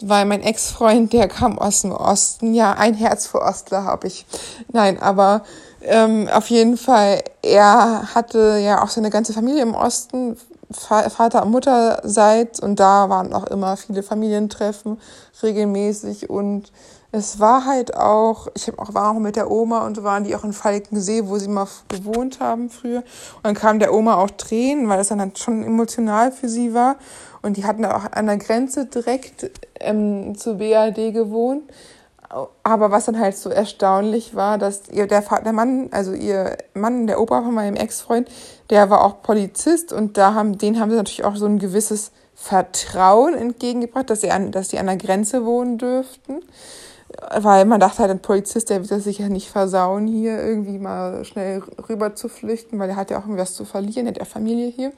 weil 0.00 0.24
mein 0.24 0.42
Ex-Freund, 0.42 1.12
der 1.12 1.28
kam 1.28 1.58
aus 1.58 1.82
dem 1.82 1.92
Osten. 1.92 2.54
Ja, 2.54 2.72
ein 2.72 2.94
Herz 2.94 3.26
für 3.26 3.40
Ostler 3.40 3.84
habe 3.84 4.06
ich. 4.06 4.26
Nein, 4.72 5.00
aber 5.00 5.44
ähm, 5.82 6.28
auf 6.28 6.48
jeden 6.48 6.76
Fall, 6.76 7.22
er 7.42 8.14
hatte 8.14 8.58
ja 8.62 8.82
auch 8.82 8.88
seine 8.88 9.10
ganze 9.10 9.32
Familie 9.32 9.62
im 9.62 9.74
Osten, 9.74 10.36
Vater 10.70 11.44
und 11.44 11.50
Mutterseits 11.50 12.60
und 12.60 12.80
da 12.80 13.08
waren 13.08 13.32
auch 13.32 13.46
immer 13.46 13.76
viele 13.76 14.02
Familientreffen 14.02 14.98
regelmäßig 15.42 16.30
und 16.30 16.72
es 17.16 17.38
war 17.38 17.64
halt 17.64 17.96
auch, 17.96 18.48
ich 18.56 18.76
auch, 18.76 18.92
war 18.92 19.12
auch 19.12 19.20
mit 19.20 19.36
der 19.36 19.48
Oma 19.48 19.86
und 19.86 19.94
so 19.94 20.02
waren 20.02 20.24
die 20.24 20.34
auch 20.34 20.42
in 20.42 20.52
Falkensee, 20.52 21.22
wo 21.26 21.38
sie 21.38 21.46
mal 21.46 21.68
gewohnt 21.88 22.40
haben 22.40 22.70
früher. 22.70 23.04
Und 23.36 23.44
dann 23.44 23.54
kam 23.54 23.78
der 23.78 23.94
Oma 23.94 24.16
auch 24.16 24.30
Tränen, 24.32 24.88
weil 24.88 24.96
das 24.96 25.08
dann 25.08 25.20
halt 25.20 25.38
schon 25.38 25.62
emotional 25.62 26.32
für 26.32 26.48
sie 26.48 26.74
war. 26.74 26.96
Und 27.40 27.56
die 27.56 27.64
hatten 27.64 27.84
auch 27.84 28.10
an 28.10 28.26
der 28.26 28.38
Grenze 28.38 28.86
direkt 28.86 29.48
ähm, 29.78 30.36
zur 30.36 30.54
BAD 30.54 31.12
gewohnt. 31.12 31.62
Aber 32.62 32.90
was 32.90 33.04
dann 33.04 33.18
halt 33.18 33.36
so 33.36 33.50
erstaunlich 33.50 34.34
war, 34.34 34.58
dass 34.58 34.88
ihr 34.90 35.06
der, 35.06 35.22
der 35.22 35.52
Mann, 35.52 35.88
also 35.92 36.12
ihr 36.12 36.56
Mann, 36.74 37.06
der 37.06 37.20
Opa 37.20 37.42
von 37.42 37.54
meinem 37.54 37.76
Ex-Freund, 37.76 38.28
der 38.70 38.90
war 38.90 39.04
auch 39.04 39.22
Polizist 39.22 39.92
und 39.92 40.16
da 40.16 40.34
haben, 40.34 40.58
den 40.58 40.80
haben 40.80 40.90
sie 40.90 40.96
natürlich 40.96 41.24
auch 41.24 41.36
so 41.36 41.46
ein 41.46 41.58
gewisses 41.58 42.10
Vertrauen 42.34 43.34
entgegengebracht, 43.34 44.10
dass 44.10 44.22
sie 44.22 44.30
an, 44.30 44.50
dass 44.50 44.70
sie 44.70 44.78
an 44.78 44.86
der 44.86 44.96
Grenze 44.96 45.44
wohnen 45.44 45.78
dürften. 45.78 46.42
Weil 47.36 47.64
man 47.64 47.78
dachte 47.78 48.00
halt, 48.00 48.10
ein 48.10 48.22
Polizist, 48.22 48.70
der 48.70 48.80
wird 48.80 48.90
das 48.90 49.04
sicher 49.04 49.28
nicht 49.28 49.48
versauen, 49.48 50.08
hier 50.08 50.42
irgendwie 50.42 50.78
mal 50.78 51.24
schnell 51.24 51.62
rüber 51.88 52.16
zu 52.16 52.28
flüchten, 52.28 52.78
weil 52.80 52.90
er 52.90 52.96
hat 52.96 53.10
ja 53.10 53.18
auch 53.18 53.22
irgendwas 53.22 53.54
zu 53.54 53.64
verlieren, 53.64 54.06
er 54.06 54.10
hat 54.10 54.18
ja 54.18 54.24
Familie 54.24 54.66
hier. 54.66 54.92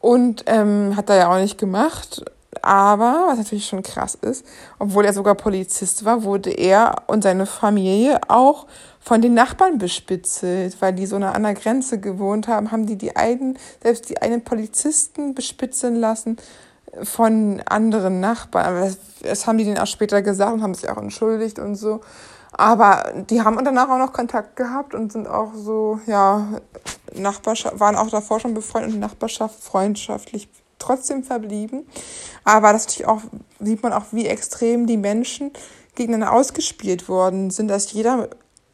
Und 0.00 0.44
ähm, 0.46 0.96
hat 0.96 1.10
er 1.10 1.16
ja 1.16 1.32
auch 1.32 1.40
nicht 1.40 1.58
gemacht. 1.58 2.24
Aber, 2.68 3.28
was 3.28 3.38
natürlich 3.38 3.64
schon 3.64 3.82
krass 3.82 4.14
ist, 4.14 4.44
obwohl 4.78 5.06
er 5.06 5.14
sogar 5.14 5.34
Polizist 5.34 6.04
war, 6.04 6.22
wurde 6.22 6.50
er 6.50 6.96
und 7.06 7.22
seine 7.22 7.46
Familie 7.46 8.20
auch 8.28 8.66
von 9.00 9.22
den 9.22 9.32
Nachbarn 9.32 9.78
bespitzelt, 9.78 10.76
weil 10.82 10.92
die 10.92 11.06
so 11.06 11.18
nah 11.18 11.32
an 11.32 11.44
der 11.44 11.54
Grenze 11.54 11.98
gewohnt 11.98 12.46
haben, 12.46 12.70
haben 12.70 12.84
die 12.84 12.96
die 12.96 13.16
einen, 13.16 13.58
selbst 13.82 14.10
die 14.10 14.20
einen 14.20 14.44
Polizisten 14.44 15.34
bespitzeln 15.34 15.96
lassen 15.96 16.36
von 17.04 17.62
anderen 17.66 18.20
Nachbarn. 18.20 18.82
Das, 18.82 18.98
das 19.22 19.46
haben 19.46 19.56
die 19.56 19.64
denen 19.64 19.78
auch 19.78 19.86
später 19.86 20.20
gesagt 20.20 20.52
und 20.52 20.62
haben 20.62 20.74
sich 20.74 20.90
auch 20.90 20.98
entschuldigt 20.98 21.58
und 21.58 21.74
so. 21.74 22.02
Aber 22.52 23.14
die 23.30 23.40
haben 23.40 23.58
danach 23.64 23.88
auch 23.88 23.96
noch 23.96 24.12
Kontakt 24.12 24.56
gehabt 24.56 24.92
und 24.94 25.10
sind 25.10 25.26
auch 25.26 25.54
so, 25.54 26.00
ja, 26.04 26.46
Nachbarschaft, 27.14 27.80
waren 27.80 27.96
auch 27.96 28.10
davor 28.10 28.40
schon 28.40 28.52
befreundet 28.52 28.92
und 28.92 29.00
Nachbarschaft 29.00 29.58
freundschaftlich 29.58 30.50
trotzdem 30.78 31.24
verblieben. 31.24 31.86
Aber 32.44 32.72
das 32.72 32.86
natürlich 32.86 33.06
auch, 33.06 33.22
sieht 33.60 33.82
man 33.82 33.92
auch, 33.92 34.06
wie 34.12 34.26
extrem 34.26 34.86
die 34.86 34.96
Menschen 34.96 35.52
gegeneinander 35.94 36.32
ausgespielt 36.34 37.08
worden 37.08 37.50
sind, 37.50 37.68
dass 37.68 37.92
jeder 37.92 38.28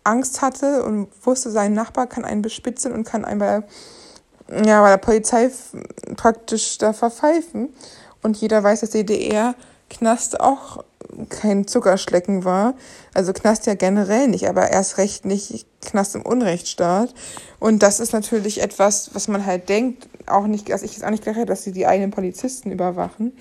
Angst 0.04 0.42
hatte 0.42 0.84
und 0.84 1.08
wusste, 1.22 1.50
sein 1.50 1.72
Nachbar 1.72 2.06
kann 2.06 2.24
einen 2.24 2.42
bespitzeln 2.42 2.94
und 2.94 3.04
kann 3.04 3.24
einen 3.24 3.40
bei 3.40 3.62
ja, 4.48 4.82
bei 4.82 4.90
der 4.90 4.98
Polizei 4.98 5.50
praktisch 6.16 6.78
da 6.78 6.92
verpfeifen. 6.92 7.70
Und 8.22 8.36
jeder 8.36 8.62
weiß, 8.62 8.80
dass 8.80 8.90
DDR 8.90 9.54
Knast 9.90 10.40
auch 10.40 10.84
kein 11.28 11.66
Zuckerschlecken 11.66 12.44
war. 12.44 12.74
Also 13.12 13.32
Knast 13.32 13.66
ja 13.66 13.74
generell 13.74 14.28
nicht, 14.28 14.48
aber 14.48 14.70
erst 14.70 14.98
recht 14.98 15.24
nicht 15.24 15.66
Knast 15.80 16.14
im 16.14 16.22
Unrechtsstaat. 16.22 17.14
Und 17.60 17.82
das 17.82 18.00
ist 18.00 18.12
natürlich 18.12 18.60
etwas, 18.60 19.14
was 19.14 19.28
man 19.28 19.46
halt 19.46 19.68
denkt, 19.68 20.08
auch 20.26 20.46
nicht, 20.46 20.70
also 20.72 20.84
ich 20.84 20.96
es 20.96 21.02
auch 21.02 21.10
nicht 21.10 21.24
gedacht 21.24 21.48
dass 21.48 21.64
sie 21.64 21.72
die 21.72 21.86
eigenen 21.86 22.10
Polizisten 22.10 22.70
überwachen. 22.70 23.32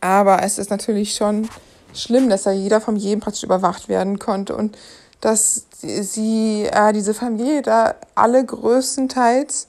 Aber 0.00 0.42
es 0.42 0.58
ist 0.58 0.70
natürlich 0.70 1.14
schon 1.14 1.48
schlimm, 1.94 2.28
dass 2.28 2.44
da 2.44 2.52
jeder 2.52 2.80
von 2.80 2.96
jedem 2.96 3.20
praktisch 3.20 3.44
überwacht 3.44 3.88
werden 3.88 4.18
konnte 4.18 4.54
und 4.56 4.76
dass 5.20 5.66
sie, 5.80 6.64
äh, 6.64 6.92
diese 6.92 7.14
Familie 7.14 7.62
da 7.62 7.94
alle 8.14 8.44
größtenteils 8.44 9.66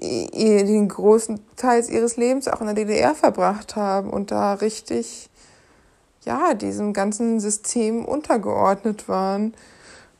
den 0.00 0.88
großen 0.88 1.38
Teil 1.56 1.84
ihres 1.88 2.16
Lebens 2.16 2.48
auch 2.48 2.60
in 2.60 2.66
der 2.66 2.74
DDR 2.74 3.14
verbracht 3.14 3.76
haben 3.76 4.10
und 4.10 4.32
da 4.32 4.54
richtig 4.54 5.30
ja, 6.24 6.54
diesem 6.54 6.92
ganzen 6.92 7.40
System 7.40 8.04
untergeordnet 8.04 9.08
waren. 9.08 9.54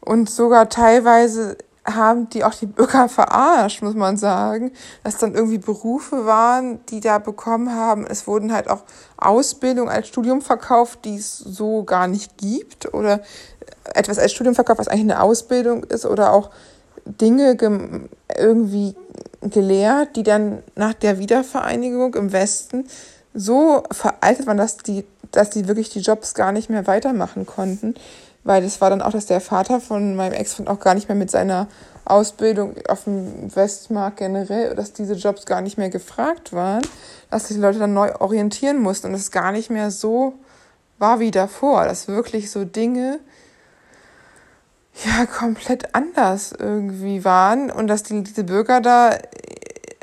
Und 0.00 0.30
sogar 0.30 0.68
teilweise 0.68 1.56
haben 1.84 2.28
die 2.28 2.44
auch 2.44 2.54
die 2.54 2.66
Bürger 2.66 3.08
verarscht, 3.08 3.82
muss 3.82 3.94
man 3.94 4.16
sagen, 4.16 4.72
dass 5.04 5.18
dann 5.18 5.34
irgendwie 5.34 5.58
Berufe 5.58 6.26
waren, 6.26 6.84
die 6.86 7.00
da 7.00 7.18
bekommen 7.18 7.74
haben. 7.74 8.06
Es 8.06 8.26
wurden 8.26 8.52
halt 8.52 8.68
auch 8.68 8.84
Ausbildung 9.16 9.88
als 9.88 10.08
Studium 10.08 10.42
verkauft, 10.42 11.04
die 11.04 11.16
es 11.16 11.38
so 11.38 11.84
gar 11.84 12.08
nicht 12.08 12.38
gibt. 12.38 12.92
Oder 12.94 13.20
etwas 13.94 14.18
als 14.18 14.32
Studium 14.32 14.54
verkauft, 14.54 14.78
was 14.78 14.88
eigentlich 14.88 15.02
eine 15.02 15.22
Ausbildung 15.22 15.84
ist. 15.84 16.06
Oder 16.06 16.32
auch 16.32 16.50
Dinge 17.04 17.56
irgendwie 18.36 18.94
gelehrt, 19.40 20.14
die 20.16 20.22
dann 20.22 20.62
nach 20.76 20.94
der 20.94 21.18
Wiedervereinigung 21.18 22.14
im 22.14 22.32
Westen 22.32 22.86
so 23.34 23.82
veraltet 23.90 24.46
waren, 24.46 24.56
dass 24.56 24.76
die 24.76 25.04
dass 25.32 25.50
die 25.50 25.66
wirklich 25.66 25.90
die 25.90 26.00
Jobs 26.00 26.34
gar 26.34 26.52
nicht 26.52 26.70
mehr 26.70 26.86
weitermachen 26.86 27.46
konnten. 27.46 27.94
Weil 28.44 28.62
das 28.62 28.80
war 28.80 28.90
dann 28.90 29.02
auch, 29.02 29.12
dass 29.12 29.26
der 29.26 29.40
Vater 29.40 29.80
von 29.80 30.16
meinem 30.16 30.32
Ex-Freund 30.32 30.68
auch 30.68 30.80
gar 30.80 30.94
nicht 30.94 31.08
mehr 31.08 31.16
mit 31.16 31.30
seiner 31.30 31.68
Ausbildung 32.04 32.74
auf 32.88 33.04
dem 33.04 33.54
Westmarkt 33.54 34.18
generell, 34.18 34.74
dass 34.74 34.92
diese 34.92 35.14
Jobs 35.14 35.46
gar 35.46 35.60
nicht 35.60 35.78
mehr 35.78 35.90
gefragt 35.90 36.52
waren, 36.52 36.82
dass 37.30 37.48
sich 37.48 37.56
die 37.56 37.62
Leute 37.62 37.78
dann 37.78 37.94
neu 37.94 38.12
orientieren 38.16 38.80
mussten 38.80 39.08
und 39.08 39.14
es 39.14 39.30
gar 39.30 39.52
nicht 39.52 39.70
mehr 39.70 39.90
so 39.90 40.34
war 40.98 41.20
wie 41.20 41.30
davor, 41.30 41.84
dass 41.84 42.08
wirklich 42.08 42.50
so 42.50 42.64
Dinge 42.64 43.20
ja 45.04 45.26
komplett 45.26 45.94
anders 45.94 46.52
irgendwie 46.56 47.24
waren 47.24 47.70
und 47.70 47.86
dass 47.88 48.02
die, 48.02 48.22
diese 48.22 48.44
Bürger 48.44 48.80
da 48.80 49.16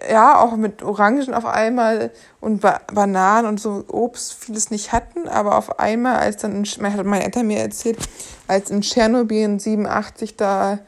ja, 0.09 0.39
auch 0.39 0.55
mit 0.55 0.83
Orangen 0.83 1.33
auf 1.33 1.45
einmal 1.45 2.11
und 2.39 2.61
ba 2.61 2.79
Bananen 2.93 3.47
und 3.47 3.59
so 3.59 3.83
Obst 3.87 4.33
vieles 4.33 4.71
nicht 4.71 4.91
hatten, 4.91 5.27
aber 5.27 5.57
auf 5.57 5.79
einmal, 5.79 6.17
als 6.17 6.37
dann, 6.37 6.63
in, 6.63 6.93
hat 6.93 7.05
meine 7.05 7.23
Eltern 7.23 7.47
mir 7.47 7.59
erzählt, 7.59 7.97
als 8.47 8.69
in 8.69 8.81
Tschernobyl 8.81 9.43
in 9.43 9.59
87 9.59 10.35
da 10.35 10.79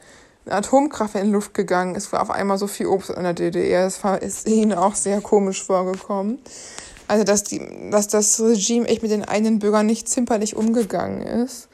eine 0.44 0.54
Atomkraft 0.56 1.14
in 1.14 1.30
Luft 1.30 1.54
gegangen 1.54 1.94
ist, 1.94 2.12
war 2.12 2.22
auf 2.22 2.30
einmal 2.30 2.58
so 2.58 2.66
viel 2.66 2.86
Obst 2.86 3.10
in 3.10 3.22
der 3.22 3.34
DDR. 3.34 3.84
Das 3.84 4.02
war, 4.02 4.20
ist 4.20 4.48
ihnen 4.48 4.72
auch 4.72 4.94
sehr 4.94 5.20
komisch 5.20 5.62
vorgekommen. 5.62 6.38
Also, 7.06 7.24
dass, 7.24 7.44
die, 7.44 7.60
dass 7.90 8.08
das 8.08 8.40
Regime 8.40 8.88
echt 8.88 9.02
mit 9.02 9.10
den 9.10 9.24
eigenen 9.24 9.58
Bürgern 9.58 9.86
nicht 9.86 10.08
zimperlich 10.08 10.56
umgegangen 10.56 11.22
ist. 11.22 11.68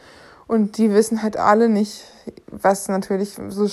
Und 0.48 0.78
die 0.78 0.92
wissen 0.92 1.22
halt 1.22 1.36
alle 1.36 1.68
nicht, 1.68 2.04
was 2.50 2.88
natürlich 2.88 3.36
so 3.48 3.68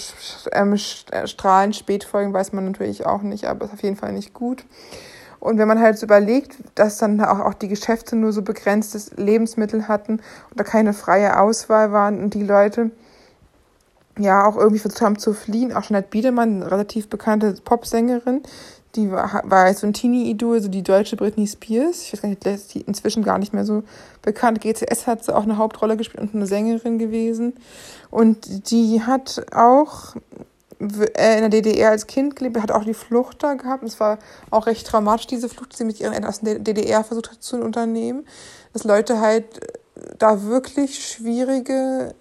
ähm, 0.51 0.73
äh, 0.73 1.25
strahlend 1.25 1.75
Spätfolgen 1.75 2.33
weiß 2.33 2.51
man 2.51 2.65
natürlich 2.65 3.05
auch 3.05 3.21
nicht, 3.21 3.45
aber 3.45 3.65
ist 3.65 3.73
auf 3.73 3.81
jeden 3.81 3.95
Fall 3.95 4.11
nicht 4.11 4.33
gut. 4.33 4.65
Und 5.39 5.57
wenn 5.57 5.67
man 5.67 5.79
halt 5.79 5.97
so 5.97 6.05
überlegt, 6.05 6.57
dass 6.75 6.97
dann 6.97 7.21
auch, 7.21 7.39
auch 7.39 7.53
die 7.53 7.69
Geschäfte 7.69 8.15
nur 8.15 8.33
so 8.33 8.41
begrenztes 8.41 9.11
Lebensmittel 9.15 9.87
hatten 9.87 10.19
da 10.55 10.63
keine 10.63 10.93
freie 10.93 11.39
Auswahl 11.39 11.91
waren 11.91 12.19
und 12.21 12.33
die 12.33 12.43
Leute 12.43 12.91
ja 14.17 14.45
auch 14.45 14.57
irgendwie 14.57 14.79
versucht 14.79 15.01
haben 15.01 15.19
zu 15.19 15.33
fliehen, 15.33 15.73
auch 15.73 15.83
Jeanette 15.83 16.09
Biedermann, 16.09 16.61
eine 16.61 16.71
relativ 16.71 17.09
bekannte 17.09 17.53
Popsängerin, 17.53 18.43
die 18.95 19.11
war, 19.11 19.41
war 19.45 19.73
so 19.73 19.87
ein 19.87 19.93
Teenie-Idol, 19.93 20.61
so 20.61 20.67
die 20.67 20.83
deutsche 20.83 21.15
Britney 21.15 21.47
Spears. 21.47 22.03
Ich 22.03 22.13
weiß 22.13 22.21
gar 22.21 22.29
nicht, 22.29 22.45
ist 22.45 22.73
die 22.73 22.81
inzwischen 22.81 23.23
gar 23.23 23.37
nicht 23.37 23.53
mehr 23.53 23.65
so 23.65 23.83
bekannt. 24.21 24.61
GCS 24.61 25.07
hat 25.07 25.23
sie 25.23 25.35
auch 25.35 25.43
eine 25.43 25.57
Hauptrolle 25.57 25.97
gespielt 25.97 26.23
und 26.23 26.35
eine 26.35 26.47
Sängerin 26.47 26.97
gewesen. 26.97 27.53
Und 28.09 28.71
die 28.71 29.01
hat 29.01 29.45
auch 29.53 30.15
äh, 30.79 31.35
in 31.35 31.41
der 31.41 31.49
DDR 31.49 31.91
als 31.91 32.07
Kind 32.07 32.35
gelebt, 32.35 32.61
hat 32.61 32.71
auch 32.71 32.83
die 32.83 32.93
Flucht 32.93 33.43
da 33.43 33.53
gehabt. 33.53 33.83
Und 33.83 33.89
es 33.89 33.99
war 33.99 34.19
auch 34.51 34.67
recht 34.67 34.87
traumatisch, 34.87 35.27
diese 35.27 35.49
Flucht, 35.49 35.73
die 35.73 35.77
sie 35.77 35.85
mit 35.85 35.99
ihren 35.99 36.13
Eltern 36.13 36.29
aus 36.29 36.41
der 36.41 36.59
DDR 36.59 37.03
versucht 37.03 37.31
hat 37.31 37.43
zu 37.43 37.57
unternehmen. 37.57 38.25
Dass 38.73 38.83
Leute 38.83 39.19
halt 39.19 39.45
da 40.17 40.43
wirklich 40.43 41.07
schwierige 41.07 42.13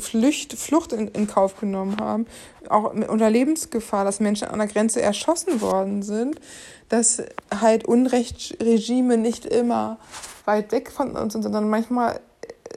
Flücht, 0.00 0.54
Flucht 0.54 0.92
in, 0.92 1.08
in 1.08 1.26
Kauf 1.26 1.58
genommen 1.58 1.96
haben, 2.00 2.26
auch 2.68 2.92
unter 2.92 3.30
Lebensgefahr, 3.30 4.04
dass 4.04 4.20
Menschen 4.20 4.48
an 4.48 4.58
der 4.58 4.68
Grenze 4.68 5.00
erschossen 5.00 5.60
worden 5.60 6.02
sind, 6.02 6.40
dass 6.88 7.22
halt 7.60 7.84
Unrechtsregime 7.86 9.16
nicht 9.16 9.46
immer 9.46 9.98
weit 10.44 10.72
weg 10.72 10.90
von 10.90 11.16
uns 11.16 11.32
sind, 11.32 11.42
sondern 11.42 11.68
manchmal 11.68 12.20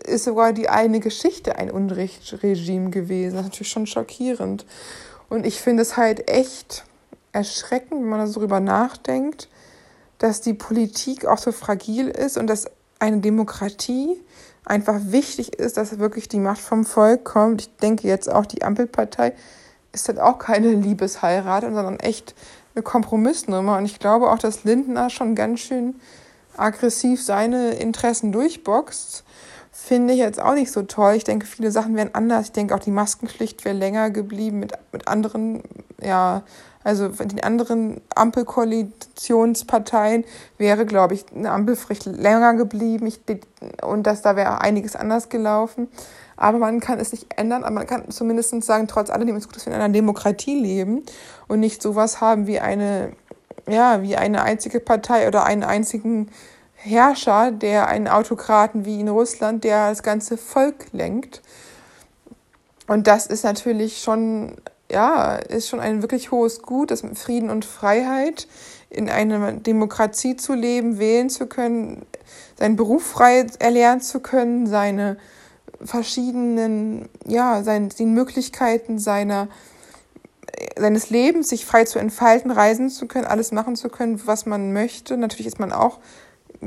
ist 0.05 0.25
sogar 0.25 0.53
die 0.53 0.69
eine 0.69 0.99
Geschichte 0.99 1.55
ein 1.55 1.71
Unrechtsregime 1.71 2.89
gewesen. 2.89 3.35
Das 3.35 3.41
ist 3.41 3.51
natürlich 3.51 3.71
schon 3.71 3.87
schockierend. 3.87 4.65
Und 5.29 5.45
ich 5.45 5.59
finde 5.59 5.81
es 5.81 5.97
halt 5.97 6.29
echt 6.29 6.85
erschreckend, 7.31 8.01
wenn 8.01 8.09
man 8.09 8.31
darüber 8.31 8.59
nachdenkt, 8.59 9.49
dass 10.19 10.41
die 10.41 10.53
Politik 10.53 11.25
auch 11.25 11.37
so 11.37 11.51
fragil 11.51 12.07
ist 12.07 12.37
und 12.37 12.47
dass 12.47 12.67
eine 12.99 13.17
Demokratie 13.17 14.21
einfach 14.65 14.99
wichtig 15.05 15.55
ist, 15.55 15.77
dass 15.77 15.99
wirklich 15.99 16.27
die 16.27 16.39
Macht 16.39 16.59
vom 16.59 16.85
Volk 16.85 17.23
kommt. 17.23 17.61
Ich 17.61 17.75
denke 17.77 18.07
jetzt 18.07 18.31
auch, 18.31 18.45
die 18.45 18.63
Ampelpartei 18.63 19.33
ist 19.91 20.07
halt 20.07 20.19
auch 20.19 20.39
keine 20.39 20.71
Liebesheirat, 20.71 21.63
sondern 21.63 21.99
echt 21.99 22.33
eine 22.75 22.83
Kompromissnummer. 22.83 23.77
Und 23.77 23.85
ich 23.85 23.99
glaube 23.99 24.31
auch, 24.31 24.39
dass 24.39 24.63
Lindner 24.63 25.09
schon 25.09 25.35
ganz 25.35 25.59
schön 25.59 25.95
aggressiv 26.57 27.23
seine 27.23 27.71
Interessen 27.71 28.31
durchboxt. 28.31 29.23
Finde 29.71 30.13
ich 30.13 30.19
jetzt 30.19 30.39
auch 30.39 30.53
nicht 30.53 30.71
so 30.71 30.83
toll. 30.83 31.15
Ich 31.15 31.23
denke, 31.23 31.45
viele 31.45 31.71
Sachen 31.71 31.95
wären 31.95 32.13
anders. 32.13 32.45
Ich 32.45 32.51
denke 32.51 32.75
auch, 32.75 32.79
die 32.79 32.91
Maskenpflicht 32.91 33.65
wäre 33.65 33.75
länger 33.75 34.11
geblieben 34.11 34.59
mit, 34.59 34.73
mit 34.91 35.07
anderen, 35.07 35.63
ja, 36.01 36.43
also 36.83 37.07
den 37.07 37.43
anderen 37.43 38.01
Ampelkoalitionsparteien 38.15 40.25
wäre, 40.57 40.85
glaube 40.85 41.13
ich, 41.13 41.25
eine 41.33 41.51
Ampelpflicht 41.51 42.05
länger 42.05 42.55
geblieben. 42.55 43.07
Ich, 43.07 43.21
und 43.81 44.03
dass 44.03 44.21
da 44.21 44.35
wäre 44.35 44.61
einiges 44.61 44.95
anders 44.95 45.29
gelaufen. 45.29 45.87
Aber 46.35 46.57
man 46.57 46.79
kann 46.79 46.99
es 46.99 47.11
nicht 47.11 47.27
ändern, 47.37 47.63
aber 47.63 47.75
man 47.75 47.87
kann 47.87 48.09
zumindest 48.09 48.63
sagen, 48.63 48.87
trotz 48.87 49.09
alledem 49.09 49.35
ist 49.35 49.43
es 49.43 49.47
gut, 49.47 49.55
dass 49.55 49.65
wir 49.65 49.73
in 49.73 49.79
einer 49.79 49.93
Demokratie 49.93 50.59
leben 50.59 51.03
und 51.47 51.59
nicht 51.59 51.81
sowas 51.81 52.21
haben 52.21 52.47
wie 52.47 52.59
eine, 52.59 53.13
ja, 53.67 54.01
wie 54.01 54.17
eine 54.17 54.43
einzige 54.43 54.79
Partei 54.79 55.27
oder 55.27 55.45
einen 55.45 55.63
einzigen 55.63 56.29
Herrscher, 56.75 57.51
der 57.51 57.87
einen 57.87 58.09
Autokraten 58.09 58.85
wie 58.85 58.99
in 58.99 59.07
Russland, 59.07 59.63
der 59.63 59.89
das 59.89 60.03
ganze 60.03 60.37
Volk 60.37 60.87
lenkt. 60.91 61.41
Und 62.87 63.07
das 63.07 63.27
ist 63.27 63.43
natürlich 63.43 64.01
schon, 64.01 64.57
ja, 64.93 65.35
ist 65.35 65.69
schon 65.69 65.79
ein 65.79 66.03
wirklich 66.03 66.31
hohes 66.31 66.61
Gut, 66.61 66.91
das 66.91 67.01
mit 67.01 67.17
Frieden 67.17 67.49
und 67.49 67.65
Freiheit 67.65 68.47
in 68.91 69.09
einer 69.09 69.53
Demokratie 69.53 70.35
zu 70.35 70.53
leben, 70.53 70.99
wählen 70.99 71.31
zu 71.31 71.47
können, 71.47 72.05
seinen 72.59 72.75
Beruf 72.75 73.03
frei 73.03 73.47
erlernen 73.57 74.01
zu 74.01 74.19
können, 74.19 74.67
seine 74.67 75.17
verschiedenen, 75.81 77.09
ja, 77.25 77.63
seinen, 77.63 77.89
den 77.89 78.13
Möglichkeiten 78.13 78.99
seiner, 78.99 79.47
seines 80.77 81.09
Lebens, 81.09 81.49
sich 81.49 81.65
frei 81.65 81.85
zu 81.85 81.97
entfalten, 81.97 82.51
reisen 82.51 82.91
zu 82.91 83.07
können, 83.07 83.25
alles 83.25 83.51
machen 83.51 83.75
zu 83.75 83.89
können, 83.89 84.21
was 84.25 84.45
man 84.45 84.73
möchte. 84.73 85.17
Natürlich 85.17 85.47
ist 85.47 85.59
man 85.59 85.73
auch 85.73 85.99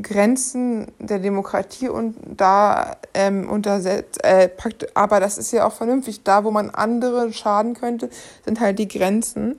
Grenzen 0.03 0.93
der 0.99 1.19
Demokratie 1.19 1.89
und 1.89 2.17
da 2.25 2.97
ähm, 3.15 3.49
untersetzt, 3.49 4.23
äh, 4.25 4.51
aber 4.95 5.21
das 5.21 5.39
ist 5.39 5.53
ja 5.53 5.67
auch 5.67 5.73
vernünftig. 5.73 6.23
Da, 6.23 6.45
wo 6.45 6.51
man 6.51 6.71
andere 6.71 7.33
schaden 7.33 7.75
könnte, 7.75 8.11
sind 8.45 8.61
halt 8.61 8.79
die 8.79 8.89
Grenzen. 8.89 9.59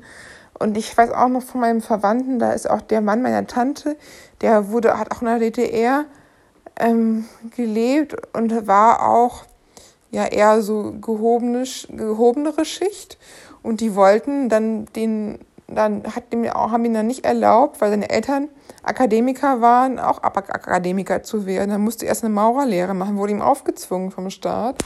Und 0.60 0.78
ich 0.78 0.98
weiß 0.98 1.12
auch 1.12 1.28
noch 1.28 1.44
von 1.44 1.62
meinem 1.62 1.82
Verwandten, 1.82 2.40
da 2.40 2.52
ist 2.52 2.70
auch 2.70 2.82
der 2.82 3.02
Mann 3.02 3.22
meiner 3.22 3.46
Tante, 3.46 3.96
der 4.42 4.70
wurde, 4.70 4.98
hat 4.98 5.12
auch 5.12 5.22
in 5.22 5.28
der 5.28 5.40
DDR 5.40 6.06
ähm, 6.80 7.26
gelebt 7.56 8.16
und 8.36 8.68
war 8.68 9.08
auch 9.08 9.44
ja 10.12 10.26
eher 10.26 10.62
so 10.62 10.96
gehobene, 11.00 11.64
gehobenere 11.90 12.66
Schicht. 12.66 13.18
Und 13.64 13.82
die 13.82 13.96
wollten 13.96 14.50
dann 14.50 14.86
den, 14.96 15.40
dann 15.68 16.04
hat 16.16 16.24
auch, 16.54 16.72
haben 16.72 16.86
ihn 16.86 16.94
dann 16.94 17.08
nicht 17.08 17.26
erlaubt, 17.26 17.82
weil 17.82 17.90
seine 17.90 18.10
Eltern 18.10 18.50
Akademiker 18.84 19.60
waren, 19.60 20.00
auch 20.00 20.24
Akademiker 20.24 21.24
zu 21.24 21.46
werden. 21.46 21.72
Dann 21.72 21.82
musste 21.82 22.06
er 22.06 22.10
erst 22.10 22.24
eine 22.24 22.34
Maurerlehre 22.34 22.94
machen, 22.94 23.18
wurde 23.18 23.34
ihm 23.34 23.42
aufgezwungen 23.42 24.12
vom 24.12 24.30
Staat. 24.30 24.78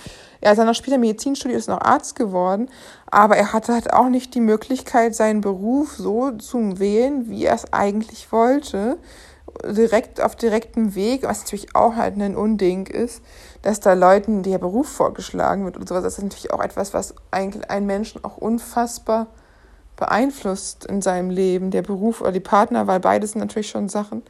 Er 0.42 0.52
ist 0.52 0.58
dann 0.58 0.66
noch 0.66 0.74
später 0.74 0.98
Medizinstudium, 0.98 1.60
ist 1.60 1.70
noch 1.70 1.82
Arzt 1.82 2.16
geworden, 2.16 2.70
aber 3.12 3.38
er 3.38 3.54
hatte 3.54 3.74
halt 3.74 3.94
auch 3.94 4.10
nicht 4.10 4.34
die 4.34 4.42
Möglichkeit, 4.42 5.14
seinen 5.14 5.42
Beruf 5.42 5.98
so 5.98 6.32
zu 6.32 6.80
wählen, 6.80 7.30
wie 7.30 7.46
er 7.46 7.54
es 7.54 7.72
eigentlich 7.72 8.32
wollte 8.32 8.98
direkt 9.66 10.22
auf 10.22 10.36
direktem 10.36 10.96
Weg, 10.96 11.24
was 11.24 11.42
natürlich 11.42 11.76
auch 11.76 11.96
halt 11.96 12.16
ein 12.18 12.36
Unding 12.36 12.88
ist, 12.88 13.22
dass 13.62 13.80
da 13.80 13.94
Leuten 13.94 14.44
der 14.44 14.58
Beruf 14.58 14.88
vorgeschlagen 14.88 15.66
wird 15.66 15.78
und 15.78 15.88
sowas. 15.88 16.04
Das 16.04 16.18
ist 16.18 16.24
natürlich 16.24 16.52
auch 16.52 16.64
etwas, 16.64 16.94
was 16.94 17.16
eigentlich 17.32 17.70
einen 17.70 17.86
Menschen 17.86 18.24
auch 18.24 18.38
unfassbar 18.38 19.28
beeinflusst 20.02 20.86
in 20.86 21.02
seinem 21.02 21.30
Leben, 21.30 21.72
der 21.72 21.84
Beruf 21.84 22.22
oder 22.22 22.32
die 22.32 22.42
Partnerwahl, 22.42 23.00
beides 23.00 23.32
sind 23.32 23.40
natürlich 23.42 23.70
schon 23.70 23.88
Sachen, 23.88 24.24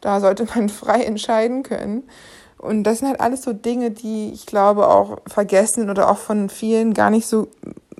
da 0.00 0.20
sollte 0.20 0.46
man 0.54 0.68
frei 0.68 1.02
entscheiden 1.02 1.62
können. 1.64 2.04
Und 2.58 2.84
das 2.84 2.98
sind 2.98 3.08
halt 3.08 3.20
alles 3.20 3.42
so 3.42 3.52
Dinge, 3.52 3.90
die 3.90 4.30
ich 4.32 4.46
glaube 4.46 4.88
auch 4.88 5.18
vergessen 5.26 5.90
oder 5.90 6.10
auch 6.10 6.18
von 6.18 6.48
vielen 6.48 6.94
gar 6.94 7.10
nicht 7.10 7.26
so 7.26 7.48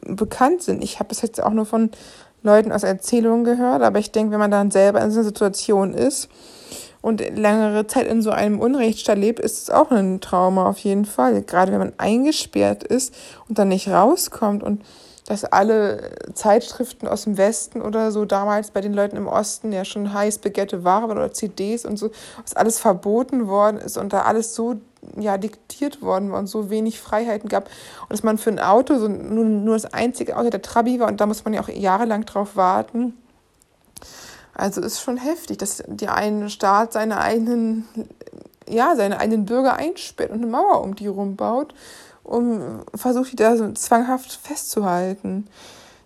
bekannt 0.06 0.62
sind. 0.62 0.84
Ich 0.84 1.00
habe 1.00 1.08
es 1.10 1.22
jetzt 1.22 1.42
auch 1.42 1.50
nur 1.50 1.66
von 1.66 1.90
Leuten 2.42 2.70
aus 2.70 2.82
Erzählungen 2.82 3.44
gehört, 3.44 3.82
aber 3.82 3.98
ich 3.98 4.12
denke, 4.12 4.32
wenn 4.32 4.38
man 4.38 4.50
dann 4.50 4.70
selber 4.70 5.00
in 5.00 5.10
so 5.10 5.20
einer 5.20 5.24
Situation 5.24 5.94
ist, 5.94 6.28
und 7.04 7.20
längere 7.20 7.86
Zeit 7.86 8.06
in 8.06 8.22
so 8.22 8.30
einem 8.30 8.58
Unrechtsstaat 8.58 9.18
lebt, 9.18 9.38
ist 9.38 9.64
es 9.64 9.68
auch 9.68 9.90
ein 9.90 10.22
Trauma 10.22 10.66
auf 10.66 10.78
jeden 10.78 11.04
Fall. 11.04 11.42
Gerade 11.42 11.70
wenn 11.70 11.78
man 11.78 11.92
eingesperrt 11.98 12.82
ist 12.82 13.14
und 13.46 13.58
dann 13.58 13.68
nicht 13.68 13.88
rauskommt 13.88 14.62
und 14.62 14.80
dass 15.26 15.44
alle 15.44 16.10
Zeitschriften 16.34 17.08
aus 17.08 17.24
dem 17.24 17.38
Westen 17.38 17.80
oder 17.80 18.12
so 18.12 18.24
damals 18.26 18.70
bei 18.70 18.80
den 18.80 18.92
Leuten 18.92 19.16
im 19.16 19.26
Osten 19.26 19.72
ja 19.72 19.84
schon 19.84 20.12
heiß 20.12 20.38
begette 20.38 20.84
Ware 20.84 21.08
waren 21.08 21.16
oder 21.16 21.32
CDs 21.32 21.86
und 21.86 21.96
so, 21.96 22.10
dass 22.42 22.54
alles 22.54 22.78
verboten 22.78 23.48
worden 23.48 23.78
ist 23.78 23.96
und 23.96 24.12
da 24.12 24.22
alles 24.22 24.54
so 24.54 24.76
ja 25.16 25.38
diktiert 25.38 26.02
worden 26.02 26.32
war 26.32 26.38
und 26.38 26.46
so 26.46 26.70
wenig 26.70 27.00
Freiheiten 27.00 27.48
gab 27.48 27.70
und 28.02 28.12
dass 28.12 28.22
man 28.22 28.38
für 28.38 28.50
ein 28.50 28.58
Auto 28.58 28.98
so 28.98 29.08
nur, 29.08 29.44
nur 29.44 29.74
das 29.74 29.92
einzige 29.92 30.36
Auto 30.36 30.50
der 30.50 30.62
Trabi 30.62 31.00
war 31.00 31.08
und 31.08 31.20
da 31.20 31.26
muss 31.26 31.44
man 31.44 31.54
ja 31.54 31.62
auch 31.62 31.68
jahrelang 31.68 32.26
drauf 32.26 32.56
warten. 32.56 33.14
Also 34.54 34.80
ist 34.80 35.00
schon 35.00 35.16
heftig, 35.16 35.58
dass 35.58 35.82
der 35.86 36.14
eine 36.14 36.48
Staat 36.48 36.92
seine 36.92 37.18
eigenen, 37.20 37.86
ja, 38.68 38.94
seine 38.94 39.18
eigenen 39.18 39.46
Bürger 39.46 39.74
einsperrt 39.74 40.30
und 40.30 40.38
eine 40.38 40.46
Mauer 40.46 40.80
um 40.82 40.94
die 40.94 41.08
rumbaut, 41.08 41.74
um 42.24 42.80
versucht, 42.94 43.32
die 43.32 43.36
da 43.36 43.56
so 43.56 43.70
zwanghaft 43.72 44.32
festzuhalten. 44.42 45.46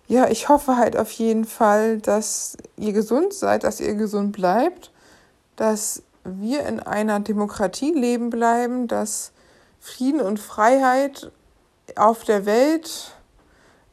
Ja, 0.07 0.27
ich 0.27 0.49
hoffe 0.49 0.77
halt 0.77 0.97
auf 0.97 1.11
jeden 1.11 1.45
Fall, 1.45 1.99
dass 1.99 2.57
ihr 2.77 2.93
gesund 2.93 3.33
seid, 3.33 3.63
dass 3.63 3.79
ihr 3.79 3.95
gesund 3.95 4.33
bleibt, 4.33 4.91
dass 5.55 6.03
wir 6.23 6.65
in 6.65 6.79
einer 6.79 7.19
Demokratie 7.19 7.93
leben 7.93 8.29
bleiben, 8.29 8.87
dass 8.87 9.31
Frieden 9.79 10.21
und 10.21 10.39
Freiheit 10.39 11.31
auf 11.95 12.23
der 12.23 12.45
Welt 12.45 13.13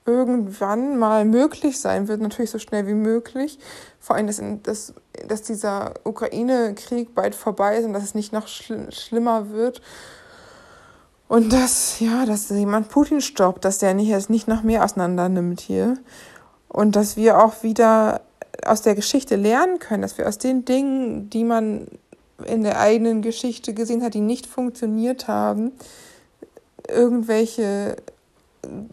irgendwann 0.05 0.99
mal 0.99 1.25
möglich 1.25 1.81
sein 1.81 2.09
wird, 2.09 2.21
natürlich 2.21 2.51
so 2.51 2.59
schnell 2.59 2.87
wie 2.87 2.95
möglich. 2.95 3.59
Vor 3.99 4.17
allem, 4.17 4.29
dass, 4.29 4.41
dass, 4.63 4.95
dass 5.27 5.43
dieser 5.43 5.95
Ukraine-Krieg 6.05 7.15
bald 7.15 7.35
vorbei 7.35 7.79
ist 7.79 7.85
und 7.85 7.93
dass 7.93 8.05
es 8.05 8.15
nicht 8.15 8.33
noch 8.33 8.47
schl 8.47 8.91
schlimmer 8.93 9.51
wird. 9.51 9.83
Und 11.29 11.53
dass, 11.53 11.99
ja, 12.01 12.25
dass 12.25 12.49
jemand 12.51 12.89
Putin 12.89 13.21
stoppt, 13.21 13.65
dass 13.65 13.79
der 13.79 13.95
nicht, 13.95 14.11
es 14.11 14.29
nicht 14.29 14.47
noch 14.47 14.63
mehr 14.63 14.85
auseinander 14.85 15.29
nimmt 15.29 15.61
hier. 15.61 15.99
Und 16.69 16.95
dass 16.95 17.17
wir 17.17 17.43
auch 17.43 17.63
wieder 17.63 18.21
aus 18.65 18.83
der 18.83 18.95
Geschichte 18.95 19.37
lernen 19.37 19.79
können, 19.79 20.03
dass 20.03 20.19
wir 20.19 20.29
aus 20.29 20.39
den 20.39 20.65
Dingen, 20.65 21.31
die 21.31 21.45
man 21.45 21.89
in 22.45 22.63
der 22.63 22.81
eigenen 22.81 23.23
Geschichte 23.23 23.75
gesehen 23.75 24.03
hat, 24.03 24.15
die 24.15 24.21
nicht 24.21 24.47
funktioniert 24.47 25.27
haben, 25.27 25.73
irgendwelche 26.89 27.97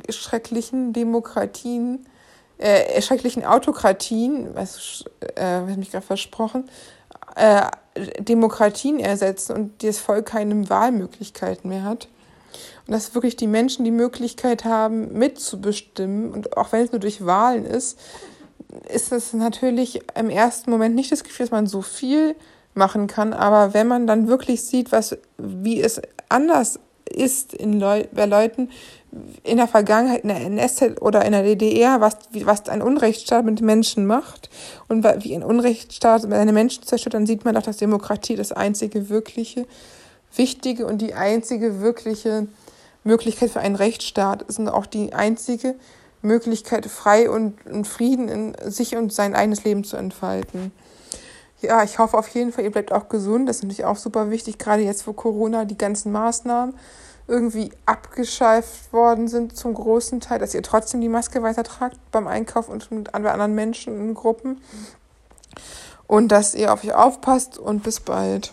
schrecklichen 0.10 0.94
Demokratien, 0.94 2.06
äh, 2.58 3.02
schrecklichen 3.02 3.46
Autokratien, 3.46 4.56
was, 4.56 5.04
äh, 5.36 5.62
was 5.66 5.78
mich 5.78 5.92
gerade 5.92 6.06
versprochen, 6.06 6.70
äh, 7.36 7.64
Demokratien 8.20 9.00
ersetzen 9.00 9.56
und 9.56 9.84
das 9.84 10.00
Volk 10.00 10.28
keine 10.28 10.70
Wahlmöglichkeiten 10.70 11.70
mehr 11.70 11.84
hat. 11.84 12.08
Und 12.88 12.94
dass 12.94 13.16
wirklich 13.16 13.36
die 13.36 13.48
Menschen 13.48 13.86
die 13.86 13.92
Möglichkeit 13.92 14.66
haben, 14.66 15.14
mitzubestimmen. 15.14 16.32
Und 16.32 16.58
auch 16.58 16.72
wenn 16.72 16.84
es 16.84 16.92
nur 16.92 17.00
durch 17.00 17.26
Wahlen 17.26 17.66
ist, 17.66 18.00
ist 18.90 19.12
das 19.12 19.34
natürlich 19.34 20.02
im 20.16 20.30
ersten 20.30 20.72
Moment 20.72 20.96
nicht 20.96 21.12
das 21.12 21.24
Gefühl, 21.24 21.46
dass 21.46 21.52
man 21.52 21.68
so 21.68 21.82
viel 21.82 22.36
machen 22.74 23.08
kann. 23.08 23.34
Aber 23.34 23.74
wenn 23.74 23.88
man 23.88 24.08
dann 24.08 24.28
wirklich 24.28 24.64
sieht, 24.64 24.92
was, 24.92 25.18
wie 25.38 25.82
es 25.82 26.02
anders 26.30 26.80
ist 27.06 27.54
in 27.54 27.80
Leu 27.80 28.06
bei 28.12 28.26
Leuten 28.26 28.70
in 29.44 29.58
der 29.58 29.68
Vergangenheit, 29.68 30.24
in 30.24 30.30
der 30.30 30.42
NS 30.42 31.00
oder 31.02 31.24
in 31.24 31.34
der 31.34 31.44
DDR, 31.44 32.02
was, 32.02 32.18
was 32.32 32.68
ein 32.70 32.82
Unrechtsstaat 32.82 33.46
mit 33.46 33.62
Menschen 33.62 34.08
macht 34.08 34.50
und 34.88 35.04
wie 35.24 35.36
ein 35.36 35.44
Unrechtsstaat 35.44 36.24
seine 36.24 36.54
Menschen 36.54 36.84
zerstört, 36.84 37.14
dann 37.14 37.28
sieht 37.28 37.46
man 37.46 37.54
doch, 37.54 37.62
dass 37.62 37.78
Demokratie 37.78 38.36
das 38.36 38.52
einzige 38.52 39.10
wirkliche, 39.10 39.68
wichtige 40.36 40.86
und 40.86 41.00
die 41.00 41.14
einzige 41.14 41.82
wirkliche 41.82 42.48
Möglichkeit 43.04 43.52
für 43.52 43.60
einen 43.60 43.76
Rechtsstaat 43.76 44.44
ist 44.44 44.60
und 44.60 44.70
auch 44.70 44.86
die 44.86 45.14
einzige 45.14 45.76
Möglichkeit, 46.22 46.86
frei 46.86 47.30
und 47.30 47.56
in 47.66 47.86
Frieden 47.86 48.30
in 48.30 48.56
sich 48.72 48.96
und 48.96 49.14
sein 49.14 49.36
eigenes 49.36 49.64
Leben 49.64 49.84
zu 49.84 49.98
entfalten. 49.98 50.72
Ja, 51.62 51.84
ich 51.84 52.00
hoffe 52.00 52.18
auf 52.18 52.28
jeden 52.30 52.52
Fall, 52.52 52.64
ihr 52.64 52.72
bleibt 52.72 52.92
auch 52.92 53.10
gesund. 53.10 53.48
Das 53.48 53.58
ist 53.58 53.64
natürlich 53.64 53.86
auch 53.86 53.98
super 53.98 54.32
wichtig, 54.32 54.58
gerade 54.58 54.84
jetzt 54.84 55.04
vor 55.04 55.16
Corona, 55.16 55.66
die 55.66 55.78
ganzen 55.78 56.12
Maßnahmen 56.12 56.76
irgendwie 57.28 57.72
abgeschleift 57.86 58.92
worden 58.92 59.30
sind 59.30 59.56
zum 59.56 59.74
großen 59.74 60.20
Teil, 60.20 60.40
dass 60.40 60.54
ihr 60.54 60.62
trotzdem 60.62 61.00
die 61.00 61.08
Maske 61.08 61.42
weiter 61.42 61.64
tragt 61.64 61.98
beim 62.12 62.28
Einkauf 62.28 62.68
und 62.68 62.92
mit 62.92 63.16
anderen 63.16 63.56
Menschen 63.56 63.98
in 63.98 64.14
Gruppen. 64.14 64.60
Und 66.06 66.34
dass 66.34 66.54
ihr 66.54 66.74
auf 66.74 66.84
euch 66.84 66.94
aufpasst 66.94 67.58
und 67.58 67.84
bis 67.84 68.02
bald. 68.02 68.52